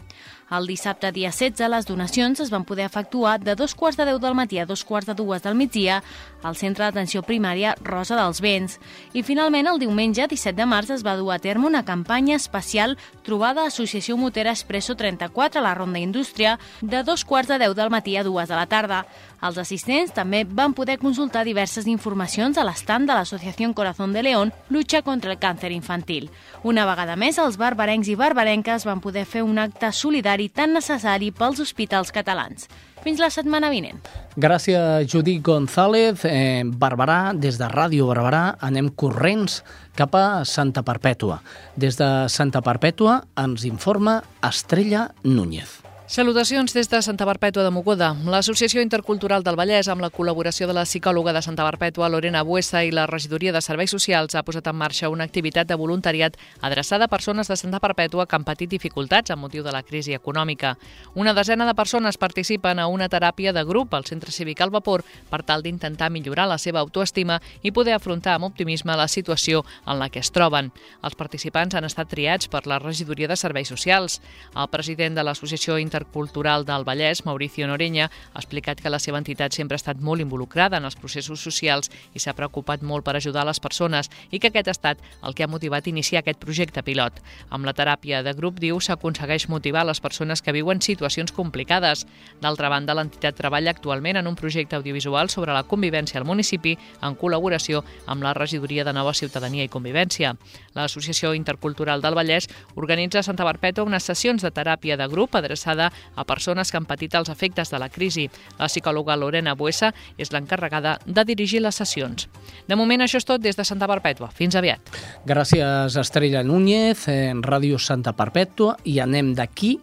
[0.50, 4.18] El dissabte, dia 16, les donacions es van poder efectuar de dos quarts de 10
[4.24, 6.00] del matí a dos quarts de dues del migdia
[6.42, 8.80] al Centre d'Atenció Primària Rosa dels Vents.
[9.14, 12.98] I finalment, el diumenge, 17 de març, es va dur a terme una campanya especial
[13.22, 17.76] trobada a Associació Motera Expresso 34 a la Ronda Indústria de dos quarts de 10
[17.78, 19.06] del matí a dues de la tarda.
[19.42, 24.52] Els assistents també van poder consultar diverses informacions a l'estand de l'Associació Corazón de León
[24.70, 26.30] Lucha contra el Càncer Infantil.
[26.64, 31.32] Una vegada més, els barbarencs i barbarenques van poder fer un acte solidari tan necessari
[31.32, 32.68] pels hospitals catalans.
[33.04, 34.02] Fins la setmana vinent.
[34.36, 36.26] Gràcies, Judit González.
[36.28, 39.64] Eh, Barberà, des de Ràdio Barberà, anem corrents
[39.96, 41.40] cap a Santa Perpètua.
[41.76, 45.89] Des de Santa Perpètua ens informa Estrella Núñez.
[46.10, 48.16] Salutacions des de Santa Perpètua de Mogoda.
[48.26, 52.82] L'Associació Intercultural del Vallès, amb la col·laboració de la psicòloga de Santa Perpètua, Lorena Buessa,
[52.82, 56.34] i la Regidoria de Serveis Socials, ha posat en marxa una activitat de voluntariat
[56.66, 60.16] adreçada a persones de Santa Perpètua que han patit dificultats amb motiu de la crisi
[60.18, 60.80] econòmica.
[61.14, 65.06] Una desena de persones participen a una teràpia de grup al Centre Cívic al Vapor
[65.30, 70.02] per tal d'intentar millorar la seva autoestima i poder afrontar amb optimisme la situació en
[70.02, 70.74] la que es troben.
[71.04, 74.24] Els participants han estat triats per la Regidoria de Serveis Socials.
[74.58, 79.20] El president de l'Associació Intercultural Intercultural del Vallès, Mauricio Noreña, ha explicat que la seva
[79.20, 83.18] entitat sempre ha estat molt involucrada en els processos socials i s'ha preocupat molt per
[83.18, 86.84] ajudar les persones i que aquest ha estat el que ha motivat iniciar aquest projecte
[86.88, 87.20] pilot.
[87.50, 92.06] Amb la teràpia de grup, diu, s'aconsegueix motivar les persones que viuen situacions complicades.
[92.40, 97.20] D'altra banda, l'entitat treballa actualment en un projecte audiovisual sobre la convivència al municipi en
[97.20, 100.36] col·laboració amb la Regidoria de Nova Ciutadania i Convivència.
[100.80, 105.89] L'Associació Intercultural del Vallès organitza a Santa Barpètua unes sessions de teràpia de grup adreçada
[106.16, 108.28] a persones que han patit els efectes de la crisi.
[108.60, 112.28] La psicòloga Lorena Buesa és l'encarregada de dirigir les sessions.
[112.68, 114.32] De moment, això és tot des de Santa Perpètua.
[114.36, 114.94] Fins aviat.
[115.26, 119.78] Gràcies, Estrella Núñez, en Ràdio Santa Perpètua, i anem d'aquí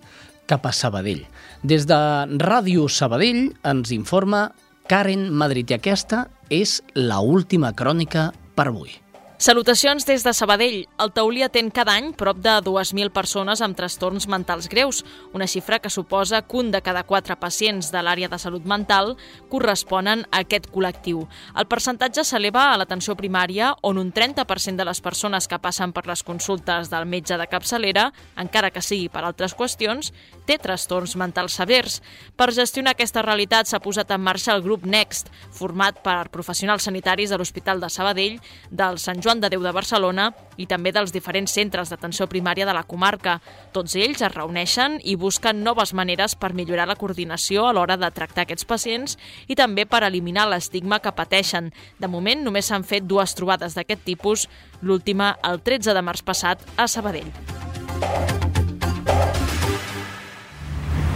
[0.46, 1.24] cap a Sabadell.
[1.66, 1.98] Des de
[2.42, 4.50] Ràdio Sabadell ens informa
[4.86, 8.94] Karen Madrid i aquesta és la última crònica per avui.
[9.38, 10.86] Salutacions des de Sabadell.
[10.96, 15.02] El Taulí atén cada any prop de 2.000 persones amb trastorns mentals greus,
[15.36, 19.12] una xifra que suposa que un de cada quatre pacients de l'àrea de salut mental
[19.52, 21.26] corresponen a aquest col·lectiu.
[21.52, 26.06] El percentatge s'eleva a l'atenció primària, on un 30% de les persones que passen per
[26.08, 28.06] les consultes del metge de capçalera,
[28.40, 30.14] encara que sigui per altres qüestions,
[30.48, 32.00] té trastorns mentals severs.
[32.40, 37.28] Per gestionar aquesta realitat s'ha posat en marxa el grup NEXT, format per professionals sanitaris
[37.28, 41.50] de l'Hospital de Sabadell, del Sant Joan de Déu de Barcelona i també dels diferents
[41.50, 43.40] centres d'atenció primària de la comarca.
[43.74, 48.12] Tots ells es reuneixen i busquen noves maneres per millorar la coordinació a l'hora de
[48.14, 49.18] tractar aquests pacients
[49.50, 51.72] i també per eliminar l'estigma que pateixen.
[51.98, 54.46] De moment només s'han fet dues trobades d'aquest tipus,
[54.80, 57.34] l'última el 13 de març passat a Sabadell.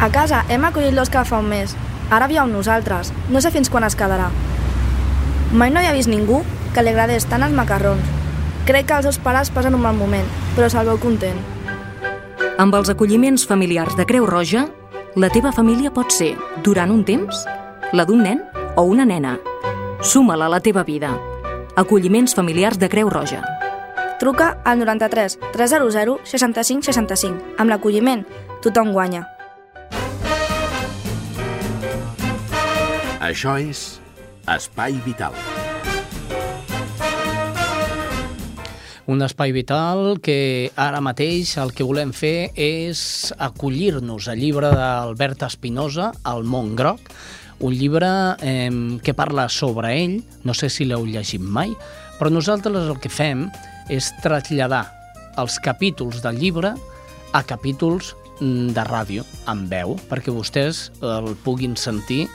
[0.02, 1.78] A casa hem acollit l'Òscar fa un mes.
[2.10, 3.14] Ara viu amb nosaltres.
[3.30, 4.32] No sé fins quan es quedarà.
[5.50, 6.44] Mai no havia vist ningú
[6.74, 8.06] que li agradés tant els macarrons.
[8.68, 11.38] Crec que els seus pares passen un mal moment, però se'l veu content.
[12.62, 14.68] Amb els acolliments familiars de Creu Roja,
[15.18, 17.40] la teva família pot ser, durant un temps,
[17.90, 18.44] la d'un nen
[18.78, 19.40] o una nena.
[20.06, 21.16] Suma-la a la teva vida.
[21.74, 23.42] Acolliments familiars de Creu Roja.
[24.20, 27.56] Truca al 93 300 65 65.
[27.58, 28.22] Amb l'acolliment,
[28.62, 29.24] tothom guanya.
[33.18, 34.00] Això és
[34.48, 35.34] Espai Vital.
[39.10, 45.42] Un espai vital que ara mateix el que volem fer és acollir-nos al llibre d'Albert
[45.48, 47.10] Espinosa, El món groc,
[47.58, 48.70] un llibre eh,
[49.02, 51.74] que parla sobre ell, no sé si l'heu llegit mai,
[52.20, 53.48] però nosaltres el que fem
[53.90, 54.84] és traslladar
[55.42, 56.76] els capítols del llibre
[57.34, 62.28] a capítols mm, de ràdio, amb veu, perquè vostès el puguin sentir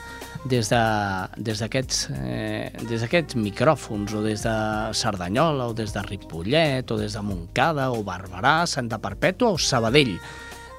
[0.48, 4.56] des d'aquests de, des eh, micròfons o des de
[4.94, 10.16] Cerdanyola o des de Ripollet o des de Montcada o Barberà, Santa Perpètua o Sabadell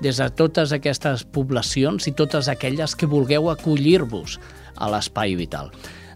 [0.01, 4.37] des de totes aquestes poblacions i totes aquelles que vulgueu acollir-vos
[4.77, 5.71] a l'Espai Vital.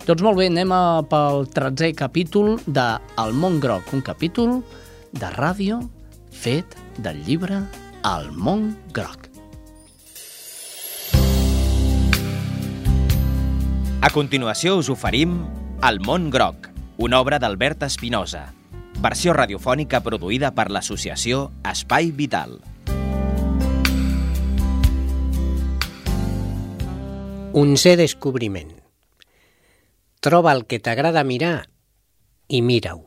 [0.05, 2.87] Doncs molt bé, anem a, pel 13è capítol de
[3.21, 4.61] El món groc, un capítol
[5.13, 5.81] de ràdio
[6.31, 7.61] fet del llibre
[8.05, 9.30] El món groc.
[14.01, 15.35] A continuació us oferim
[15.85, 16.63] El món groc,
[17.05, 18.47] una obra d'Albert Espinosa,
[18.97, 22.55] versió radiofònica produïda per l'associació Espai Vital.
[27.61, 28.73] Onzè descobriment.
[30.17, 31.69] Troba el que t'agrada mirar
[32.49, 33.05] i mira-ho.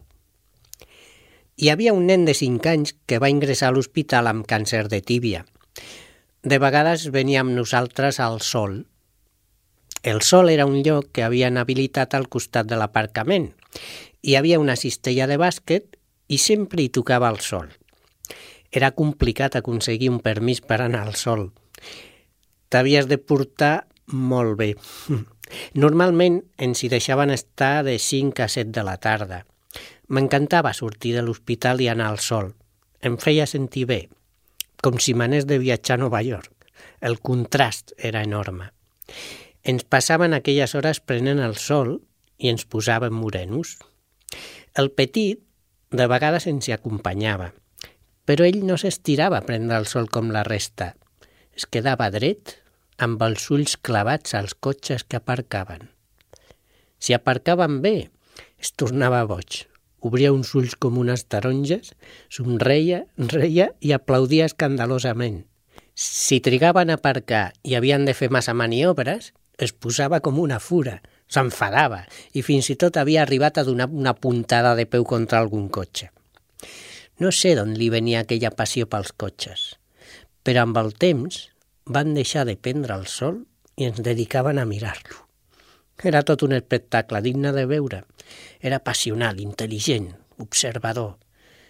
[1.59, 5.03] Hi havia un nen de 5 anys que va ingressar a l'hospital amb càncer de
[5.03, 5.43] tíbia.
[6.47, 8.85] De vegades venia amb nosaltres al sol
[10.05, 13.49] el sol era un lloc que havien habilitat al costat de l'aparcament.
[14.21, 15.97] Hi havia una cistella de bàsquet
[16.29, 17.71] i sempre hi tocava el sol.
[18.71, 21.47] Era complicat aconseguir un permís per anar al sol.
[22.69, 24.75] T'havies de portar molt bé.
[25.85, 29.47] Normalment ens hi deixaven estar de 5 a 7 de la tarda.
[30.13, 32.53] M'encantava sortir de l'hospital i anar al sol.
[33.01, 34.03] Em feia sentir bé,
[34.85, 36.53] com si m'anés de viatjar a Nova York.
[37.01, 38.69] El contrast era enorme.
[39.65, 41.95] Ens passaven aquelles hores prenent el sol
[42.37, 43.79] i ens posàvem morenos.
[44.77, 45.41] El petit
[45.89, 47.47] de vegades ens hi acompanyava,
[48.29, 50.91] però ell no s'estirava a prendre el sol com la resta.
[51.57, 52.59] Es quedava dret,
[52.99, 55.89] amb els ulls clavats als cotxes que aparcaven.
[56.99, 58.11] Si aparcaven bé,
[58.61, 59.63] es tornava boig.
[60.05, 61.95] Obria uns ulls com unes taronges,
[62.29, 65.47] somreia, reia i aplaudia escandalosament.
[65.95, 70.99] Si trigaven a aparcar i havien de fer massa maniobres, es posava com una fura,
[71.31, 72.03] s'enfadava
[72.35, 76.11] i fins i tot havia arribat a donar una puntada de peu contra algun cotxe.
[77.23, 79.67] No sé d'on li venia aquella passió pels cotxes,
[80.43, 81.49] però amb el temps
[81.87, 83.45] van deixar de prendre el sol
[83.77, 85.23] i ens dedicaven a mirar-lo.
[86.03, 88.03] Era tot un espectacle digne de veure.
[88.61, 90.11] Era passional, intel·ligent,
[90.43, 91.15] observador.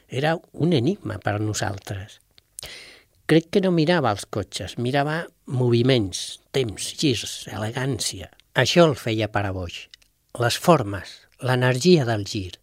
[0.08, 2.23] Era un enigma per a nosaltres.
[3.24, 6.18] Crec que no mirava els cotxes, mirava moviments,
[6.52, 8.26] temps, girs, elegància.
[8.60, 9.78] Això el feia per a boix.
[10.44, 12.58] Les formes, l'energia del gir,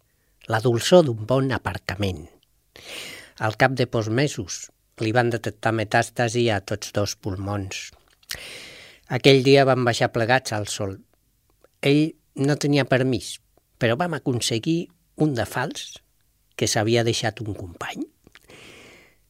[0.46, 2.28] la dolçor d'un bon aparcament.
[3.42, 4.60] Al cap de pocs mesos
[5.02, 7.88] li van detectar metàstasi a tots dos pulmons.
[9.10, 10.94] Aquell dia van baixar plegats al sol.
[11.82, 13.34] Ell no tenia permís,
[13.82, 14.78] però vam aconseguir
[15.18, 15.96] un de fals
[16.54, 18.11] que s'havia deixat un company.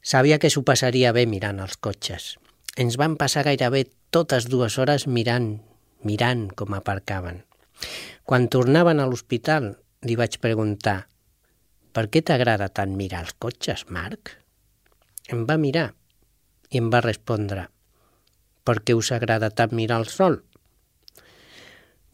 [0.03, 2.35] Sabia que s'ho passaria bé mirant els cotxes.
[2.83, 5.61] Ens van passar gairebé totes dues hores mirant,
[6.03, 7.45] mirant com aparcaven.
[8.27, 11.07] Quan tornaven a l'hospital, li vaig preguntar
[11.95, 14.35] «Per què t'agrada tant mirar els cotxes, Marc?»
[15.31, 15.93] Em va mirar
[16.73, 17.69] i em va respondre
[18.67, 20.43] «Per què us agrada tant mirar el sol?»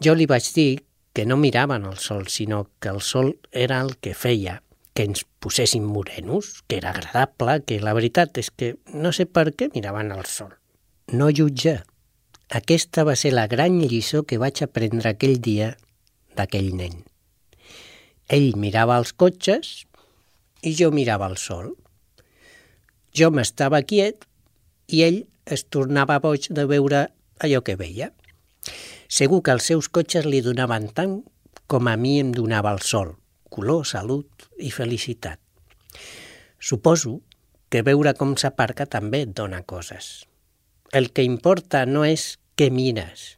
[0.04, 0.70] Jo li vaig dir
[1.16, 4.60] que no miraven el sol, sinó que el sol era el que feia
[4.98, 9.52] que ens poséssim morenos, que era agradable, que la veritat és que no sé per
[9.54, 10.56] què miraven el sol.
[11.14, 11.84] No jutjar.
[12.50, 15.68] Aquesta va ser la gran lliçó que vaig aprendre aquell dia
[16.34, 17.04] d'aquell nen.
[18.26, 19.70] Ell mirava els cotxes
[20.66, 21.70] i jo mirava el sol.
[23.14, 24.26] Jo m'estava quiet
[24.90, 27.06] i ell es tornava boig de veure
[27.38, 28.10] allò que veia.
[29.06, 31.20] Segur que els seus cotxes li donaven tant
[31.70, 33.14] com a mi em donava el sol,
[33.48, 35.40] color, salut i felicitat.
[36.58, 37.18] Suposo
[37.68, 40.26] que veure com s'aparca també et dona coses.
[40.92, 43.36] El que importa no és què mires,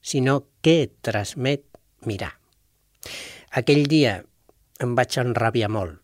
[0.00, 1.64] sinó què et transmet
[2.06, 2.34] mirar.
[3.50, 4.20] Aquell dia
[4.82, 5.98] em vaig enrabiar molt.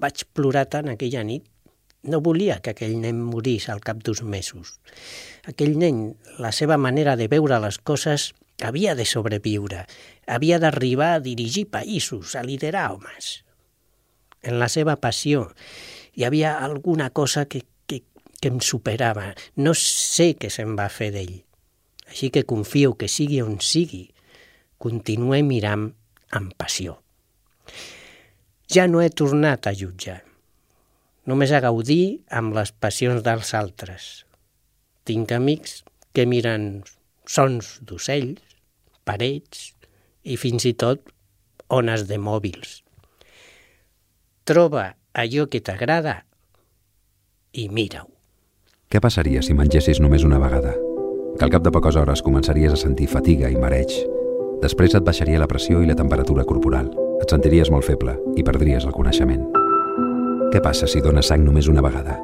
[0.00, 1.46] Vaig plorar tant aquella nit.
[2.08, 4.78] No volia que aquell nen morís al cap d'uns mesos.
[5.48, 8.30] Aquell nen, la seva manera de veure les coses,
[8.66, 9.84] havia de sobreviure.
[10.26, 13.40] Havia d'arribar a dirigir països, a liderar homes.
[14.42, 15.50] En la seva passió
[16.16, 18.02] hi havia alguna cosa que, que,
[18.40, 19.30] que em superava.
[19.56, 21.36] No sé què se'n va fer d'ell.
[22.10, 24.08] Així que confio que sigui on sigui,
[24.82, 25.92] continué mirant
[26.34, 26.98] amb passió.
[28.70, 30.20] Ja no he tornat a jutjar,
[31.26, 34.10] només a gaudir amb les passions dels altres.
[35.06, 35.80] Tinc amics
[36.14, 36.82] que miren
[37.26, 38.49] sons d'ocells,
[39.10, 39.72] parets
[40.22, 41.10] i fins i tot
[41.70, 42.80] ones de mòbils.
[44.46, 46.20] Troba allò que t'agrada
[47.52, 48.08] i mira-ho.
[48.90, 50.72] Què passaria si mengessis només una vegada?
[51.38, 53.92] Que al cap de poques hores començaries a sentir fatiga i mareig.
[54.64, 56.90] Després et baixaria la pressió i la temperatura corporal.
[57.22, 59.46] Et sentiries molt feble i perdries el coneixement.
[60.50, 62.18] Què passa si dones sang només una vegada?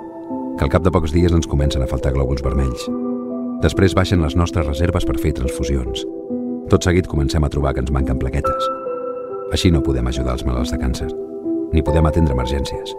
[0.59, 2.89] Que al cap de pocs dies ens comencen a faltar glòbuls vermells.
[3.62, 6.03] Després baixen les nostres reserves per fer transfusions.
[6.66, 8.64] Tot seguit comencem a trobar que ens manquen plaquetes.
[9.54, 11.06] Així no podem ajudar els malalts de càncer,
[11.70, 12.90] ni podem atendre emergències.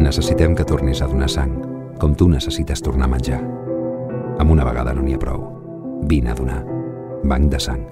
[0.00, 1.52] Necessitem que tornis a donar sang,
[2.00, 3.42] com tu necessites tornar a menjar.
[4.40, 5.44] Amb una vegada no n'hi ha prou.
[6.08, 6.62] Vine a donar.
[7.28, 7.84] Banc de sang.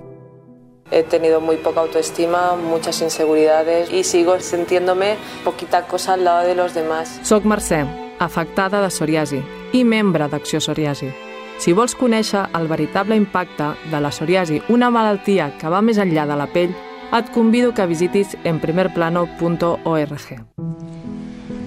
[0.90, 6.54] He tenido muy poca autoestima, muchas inseguridades y sigo sintiéndome poquita cosa al lado de
[6.54, 7.20] los demás.
[7.24, 7.84] Soc Mercè,
[8.20, 9.42] afectada de psoriasi
[9.74, 11.25] i membre d'Acció Psoriasi.
[11.58, 16.26] Si vols conèixer el veritable impacte de la psoriasi, una malaltia que va més enllà
[16.28, 16.74] de la pell,
[17.16, 20.26] et convido que visitis enprimerplano.org.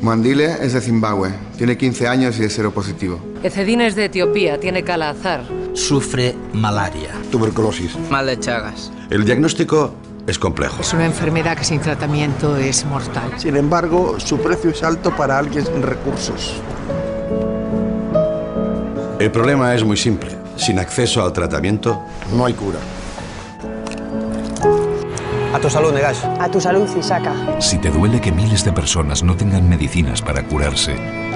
[0.02, 3.20] Mandile es de Zimbabue, tiene 15 años y es seropositivo.
[3.44, 5.44] Ecedina es de Etiopía, tiene cala azar.
[5.74, 7.10] Sufre malaria.
[7.32, 7.98] Tuberculosis.
[8.10, 8.92] Mal de Chagas.
[9.10, 9.94] El diagnóstico
[10.28, 10.82] es complejo.
[10.82, 13.32] Es una enfermedad que sin tratamiento es mortal.
[13.38, 16.62] Sin embargo, su precio es alto para alguien sin recursos.
[19.20, 20.32] El problema es muy simple.
[20.56, 22.02] Sin acceso al tratamiento,
[22.34, 22.80] no hay cura.
[25.54, 26.24] A tu salud, Negash.
[26.40, 27.60] A tu salud, Isaka.
[27.60, 30.96] Si te duele que miles de personas no tengan medicinas para curarse,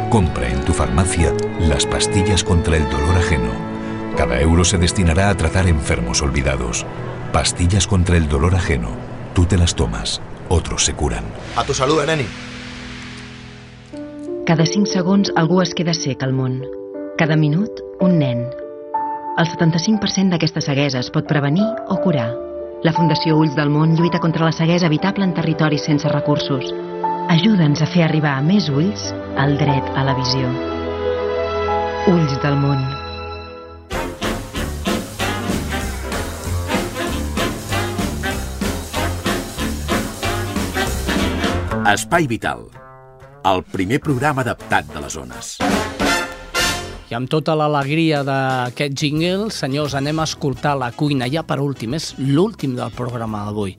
[0.10, 3.52] compra en tu farmacia las pastillas contra el dolor ajeno.
[4.16, 6.86] Cada euro se destinará a tratar enfermos olvidados.
[7.34, 8.92] Pastillas contra el dolor ajeno.
[9.34, 11.26] Tú te las tomas, otros se curan.
[11.58, 12.28] A tu salud, Neni.
[14.46, 16.83] Cada 5 segons algú es queda sec al món.
[17.16, 17.70] Cada minut,
[18.02, 18.40] un nen.
[19.38, 22.32] El 75% d'aquesta ceguesa es pot prevenir o curar.
[22.82, 26.72] La Fundació Ulls del Món lluita contra la ceguesa evitable en territoris sense recursos.
[27.30, 29.12] Ajuda'ns a fer arribar a més ulls
[29.44, 30.50] el dret a la visió.
[32.10, 32.82] Ulls del Món.
[41.94, 42.66] Espai Vital,
[43.54, 45.54] el primer programa adaptat de les zones.
[47.14, 51.94] I amb tota l'alegria d'aquest jingle, senyors, anem a escoltar la cuina ja per últim,
[51.94, 53.76] és l'últim del programa d'avui.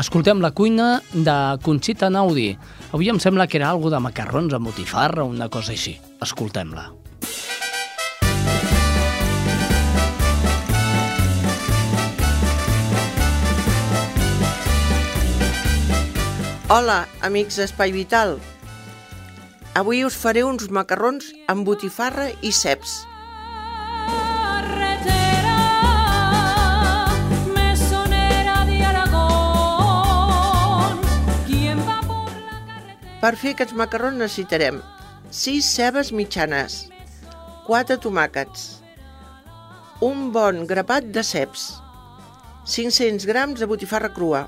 [0.00, 2.48] Escoltem la cuina de Conxita Naudi.
[2.90, 5.94] Avui em sembla que era algo de macarrons amb botifarra o una cosa així.
[6.18, 6.88] Escoltem-la.
[16.74, 18.34] Hola, amics d'Espai Vital.
[19.74, 22.92] Avui us faré uns macarrons amb botifarra i ceps.
[33.18, 34.78] Per fer aquests macarrons necessitarem
[35.40, 36.78] 6 cebes mitjanes,
[37.66, 38.64] 4 tomàquets,
[40.06, 41.66] un bon grapat de ceps,
[42.78, 44.46] 500 grams de botifarra crua,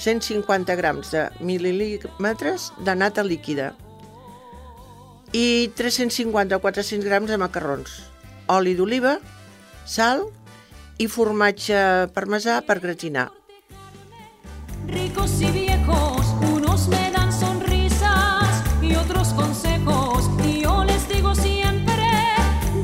[0.00, 3.74] 150 grams de mil·límetres de nata líquida
[5.34, 7.90] i 350 o 400 grams de macarrons,
[8.46, 9.18] oli d'oliva,
[9.84, 10.22] sal
[11.02, 13.32] i formatge parmesà per gratinar.
[14.86, 20.30] Ricos y viejos, unos me dan sonrisas y otros consejos.
[20.46, 22.06] Y yo les digo siempre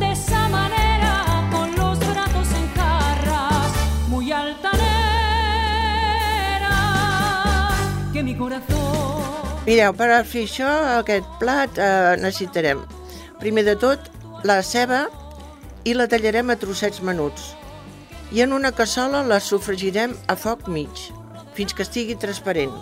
[0.01, 3.71] de esa manera, con los brazos en jarras,
[4.09, 4.91] muy altanera,
[8.13, 8.80] que mi corazón.
[9.71, 10.69] Mireu, per fer això,
[10.99, 12.81] aquest plat, eh, necessitarem,
[13.39, 14.09] primer de tot,
[14.43, 15.05] la ceba
[15.87, 17.53] i la tallarem a trossets menuts.
[18.35, 21.05] I en una cassola la sofregirem a foc mig,
[21.55, 22.75] fins que estigui transparent.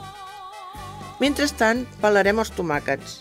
[1.21, 3.21] Mentrestant, pelarem els tomàquets.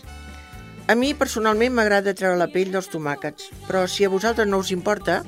[0.88, 4.72] A mi, personalment, m'agrada treure la pell dels tomàquets, però si a vosaltres no us
[4.72, 5.20] importa,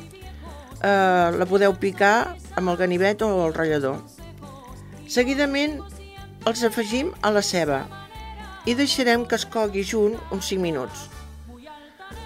[0.81, 4.01] eh, la podeu picar amb el ganivet o el ratllador.
[5.07, 5.83] Seguidament,
[6.47, 7.85] els afegim a la ceba
[8.67, 11.09] i deixarem que es cogui junt uns 5 minuts.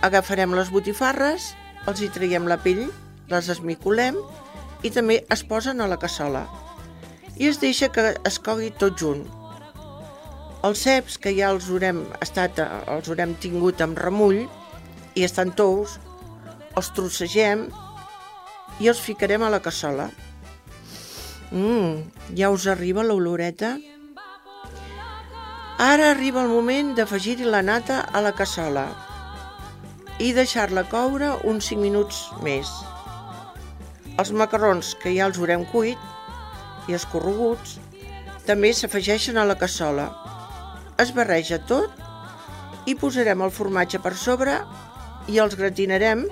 [0.03, 1.53] Agafarem les botifarres,
[1.87, 2.87] els hi traiem la pell,
[3.31, 4.19] les esmicolem
[4.85, 6.45] i també es posen a la cassola
[7.37, 9.25] i es deixa que es cogui tot junt.
[10.65, 14.45] Els ceps, que ja els haurem, estat, els haurem tingut amb remull
[15.15, 15.99] i estan tous,
[16.75, 17.67] els trossegem
[18.81, 20.09] i els ficarem a la cassola.
[21.53, 22.01] Mmm,
[22.39, 23.75] ja us arriba l'oloreta?
[25.75, 28.85] Ara arriba el moment d'afegir-hi la nata a la cassola
[30.23, 32.69] i deixar-la coure uns 5 minuts més.
[34.15, 35.99] Els macarrons, que ja els haurem cuit
[36.87, 37.81] i escorreguts,
[38.47, 40.05] també s'afegeixen a la cassola.
[41.03, 41.91] Es barreja tot
[42.87, 44.61] i posarem el formatge per sobre
[45.27, 46.23] i els gratinarem.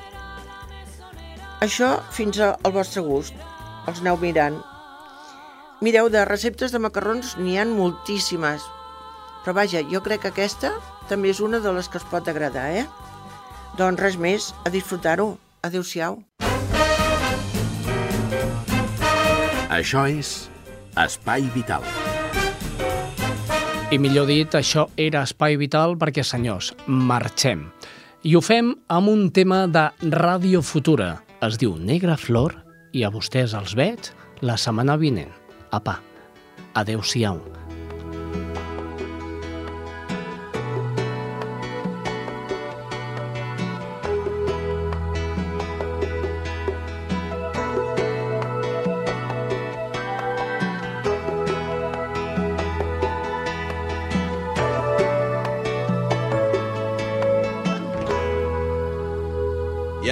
[1.66, 3.34] Això fins al vostre gust.
[3.90, 4.61] Els aneu mirant.
[5.82, 8.62] Mireu, de receptes de macarrons n'hi han moltíssimes,
[9.43, 10.72] però vaja, jo crec que aquesta
[11.11, 12.86] també és una de les que us pot agradar, eh?
[13.78, 15.34] Doncs res més, a disfrutar-ho.
[15.62, 16.18] Adéu-siau.
[19.72, 20.51] Això és
[21.01, 21.86] Espai Vital.
[23.93, 27.66] I millor dit, això era Espai Vital perquè, senyors, marxem.
[28.22, 31.16] I ho fem amb un tema de Ràdio Futura.
[31.43, 32.55] Es diu Negra Flor
[32.93, 34.12] i a vostès els veig
[34.45, 35.32] la setmana vinent.
[35.72, 35.99] Apa,
[36.74, 37.40] adeu-siau.
[37.40, 37.61] Y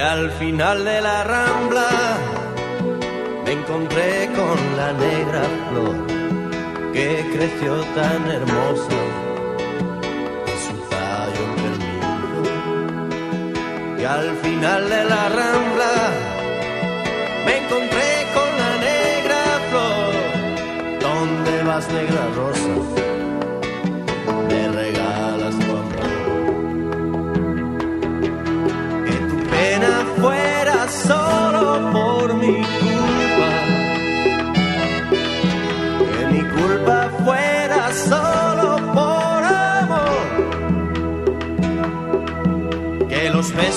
[0.01, 1.89] al final de la rambla
[3.45, 5.95] me encontré con la negra flor
[6.93, 8.99] que creció tan hermosa
[10.47, 12.43] en su tallo enfermizo.
[13.99, 15.93] Y al final de la rambla
[17.45, 20.13] me encontré con la negra flor.
[20.99, 23.00] ¿Dónde vas, negra rosa?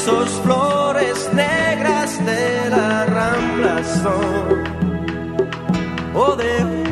[0.04, 4.64] Besos flores negras de la rambla son.
[6.36, 6.83] De